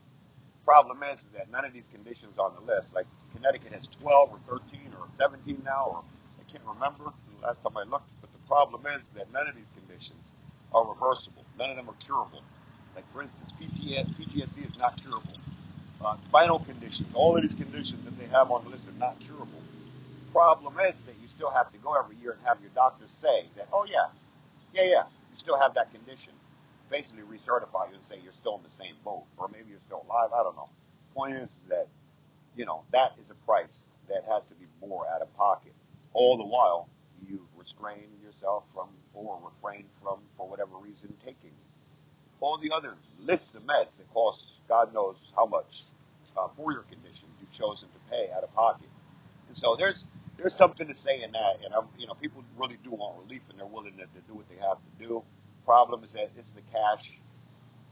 Problem 0.66 1.04
is, 1.04 1.20
is 1.20 1.28
that 1.38 1.52
none 1.52 1.66
of 1.66 1.72
these 1.72 1.86
conditions 1.86 2.40
on 2.40 2.52
the 2.58 2.66
list, 2.66 2.88
like 2.96 3.06
Connecticut 3.36 3.74
has 3.74 3.86
12 4.02 4.32
or 4.34 4.58
13 4.58 4.90
or 4.98 5.06
17 5.20 5.62
now, 5.64 5.86
or 5.94 6.04
I 6.42 6.52
can't 6.52 6.64
remember 6.66 7.14
the 7.14 7.46
last 7.46 7.62
time 7.62 7.78
I 7.78 7.84
looked, 7.84 8.10
but 8.22 8.34
the 8.34 8.42
problem 8.48 8.82
is 8.90 9.02
that 9.14 9.32
none 9.32 9.48
of 9.48 9.54
these 9.54 9.70
conditions 9.78 10.18
are 10.74 10.88
reversible. 10.88 11.46
None 11.60 11.70
of 11.70 11.76
them 11.76 11.90
are 11.90 12.00
curable. 12.04 12.42
Like 12.96 13.06
for 13.14 13.22
instance, 13.22 13.54
PTSD, 13.62 14.10
PTSD 14.18 14.66
is 14.66 14.78
not 14.80 14.98
curable. 14.98 15.38
Uh, 16.04 16.18
spinal 16.26 16.58
conditions, 16.60 17.08
all 17.14 17.38
of 17.38 17.44
these 17.44 17.54
conditions 17.56 18.04
that 18.04 18.18
they 18.18 18.26
have 18.26 18.50
on 18.50 18.64
the 18.64 18.72
list 18.72 18.84
are 18.90 18.98
not 19.00 19.20
curable. 19.20 19.62
Problem 20.32 20.74
is 20.90 21.00
that 21.02 21.14
you 21.22 21.28
still 21.36 21.52
have 21.52 21.72
to 21.72 21.78
go 21.78 21.94
every 21.94 22.16
year 22.18 22.32
and 22.32 22.42
have 22.48 22.58
your 22.62 22.72
doctor 22.74 23.06
say 23.22 23.46
that, 23.58 23.68
oh 23.72 23.86
yeah, 23.86 24.10
yeah, 24.74 24.90
yeah, 24.90 25.04
you 25.32 25.38
still 25.38 25.60
have 25.60 25.76
that 25.76 25.94
condition 25.94 26.34
basically 26.90 27.24
recertify 27.24 27.90
you 27.90 27.96
and 27.96 28.06
say 28.10 28.18
you're 28.24 28.38
still 28.40 28.58
in 28.58 28.64
the 28.64 28.76
same 28.76 28.96
boat, 29.04 29.26
or 29.38 29.50
maybe 29.50 29.70
you're 29.70 29.86
still 29.88 30.06
alive. 30.10 30.32
I 30.34 30.44
don't 30.44 30.56
know. 30.56 30.70
Point 31.16 31.36
is 31.38 31.60
that 31.70 31.88
you 32.56 32.66
know 32.66 32.84
that 32.92 33.14
is 33.22 33.30
a 33.32 33.36
price 33.46 33.84
that 34.10 34.24
has 34.30 34.46
to 34.48 34.56
be 34.56 34.66
bore 34.82 35.08
out 35.08 35.22
of 35.22 35.34
pocket. 35.38 35.74
All 36.14 36.38
the 36.38 36.46
while, 36.46 36.90
you 37.28 37.48
restrain 37.58 38.10
yourself 38.24 38.66
from 38.74 38.90
or 39.14 39.40
refrain 39.44 39.86
from, 40.02 40.20
for 40.38 40.48
whatever 40.50 40.78
reason, 40.78 41.14
taking 41.26 41.52
all 42.42 42.58
the 42.58 42.72
other 42.72 42.96
lists 43.20 43.52
of 43.56 43.64
meds 43.64 43.96
that 43.98 44.12
cost 44.14 44.44
God 44.68 44.94
knows 44.94 45.16
how 45.36 45.46
much 45.46 45.84
uh, 46.38 46.48
for 46.58 46.72
your 46.74 46.84
condition 46.84 47.28
you've 47.40 47.52
chosen 47.54 47.88
to 47.90 48.00
pay 48.12 48.30
out 48.36 48.44
of 48.44 48.54
pocket. 48.56 48.90
And 49.48 49.58
so 49.58 49.76
there's 49.78 50.06
there's 50.38 50.56
something 50.56 50.88
to 50.88 50.96
say 50.96 51.22
in 51.24 51.32
that, 51.34 51.60
and 51.66 51.74
I'm, 51.74 51.86
you 51.98 52.08
know 52.08 52.16
people 52.16 52.44
really 52.58 52.78
do 52.84 52.92
want 52.92 53.20
relief, 53.24 53.42
and 53.50 53.60
they're 53.60 53.68
willing 53.68 53.94
to, 53.98 54.04
to 54.04 54.22
do 54.28 54.36
what 54.36 54.50
they 54.50 54.58
have 54.58 54.78
to 54.78 55.08
do 55.08 55.24
problem 55.66 56.04
is 56.04 56.14
that 56.14 56.32
this 56.36 56.48
is 56.48 56.58
a 56.58 56.66
cash. 56.72 57.06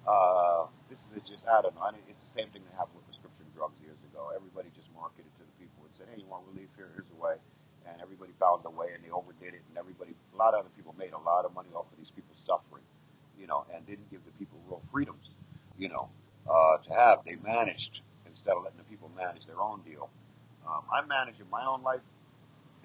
Uh, 0.08 0.68
this 0.90 1.02
is 1.16 1.24
just 1.28 1.46
I 1.48 1.62
don't 1.62 1.76
know. 1.76 1.88
It's 2.10 2.24
the 2.32 2.34
same 2.36 2.50
thing 2.52 2.64
that 2.68 2.76
happened 2.78 3.02
with 3.04 3.08
prescription 3.12 3.46
drugs 3.56 3.78
years 3.84 4.00
ago. 4.12 4.32
Everybody 4.36 4.70
just 4.76 4.90
marketed 4.96 5.30
to 5.40 5.44
the 5.46 5.56
people 5.62 5.86
and 5.86 5.94
said, 5.98 6.08
"Hey, 6.14 6.22
you 6.24 6.30
want 6.30 6.48
relief? 6.50 6.70
Here, 6.78 6.90
here's 6.96 7.10
a 7.14 7.20
way." 7.20 7.38
And 7.88 8.02
everybody 8.02 8.34
found 8.40 8.66
a 8.66 8.72
way, 8.74 8.94
and 8.96 9.02
they 9.04 9.12
overdid 9.12 9.54
it. 9.58 9.64
And 9.70 9.78
everybody, 9.78 10.14
a 10.14 10.38
lot 10.38 10.54
of 10.54 10.62
other 10.66 10.74
people 10.78 10.96
made 10.98 11.14
a 11.14 11.24
lot 11.24 11.46
of 11.46 11.54
money 11.56 11.70
off 11.76 11.90
of 11.92 11.98
these 11.98 12.12
people 12.16 12.36
suffering, 12.46 12.86
you 13.40 13.48
know, 13.48 13.66
and 13.74 13.86
didn't 13.88 14.10
give 14.12 14.22
the 14.26 14.36
people 14.38 14.60
real 14.70 14.82
freedoms, 14.94 15.32
you 15.78 15.90
know, 15.90 16.10
uh, 16.50 16.78
to 16.86 16.90
have. 16.94 17.26
They 17.26 17.38
managed 17.42 18.02
instead 18.30 18.54
of 18.58 18.64
letting 18.64 18.80
the 18.80 18.90
people 18.90 19.10
manage 19.18 19.46
their 19.48 19.62
own 19.62 19.82
deal. 19.84 20.10
Um, 20.68 20.84
I'm 20.94 21.08
managing 21.10 21.50
my 21.52 21.66
own 21.66 21.82
life, 21.84 22.06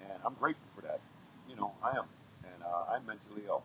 and 0.01 0.19
I'm 0.25 0.35
grateful 0.35 0.67
for 0.75 0.81
that. 0.83 1.01
You 1.49 1.55
know, 1.57 1.73
I 1.83 1.97
am, 1.97 2.07
and 2.45 2.59
uh, 2.63 2.93
I'm 2.95 3.05
mentally 3.05 3.43
ill. 3.47 3.63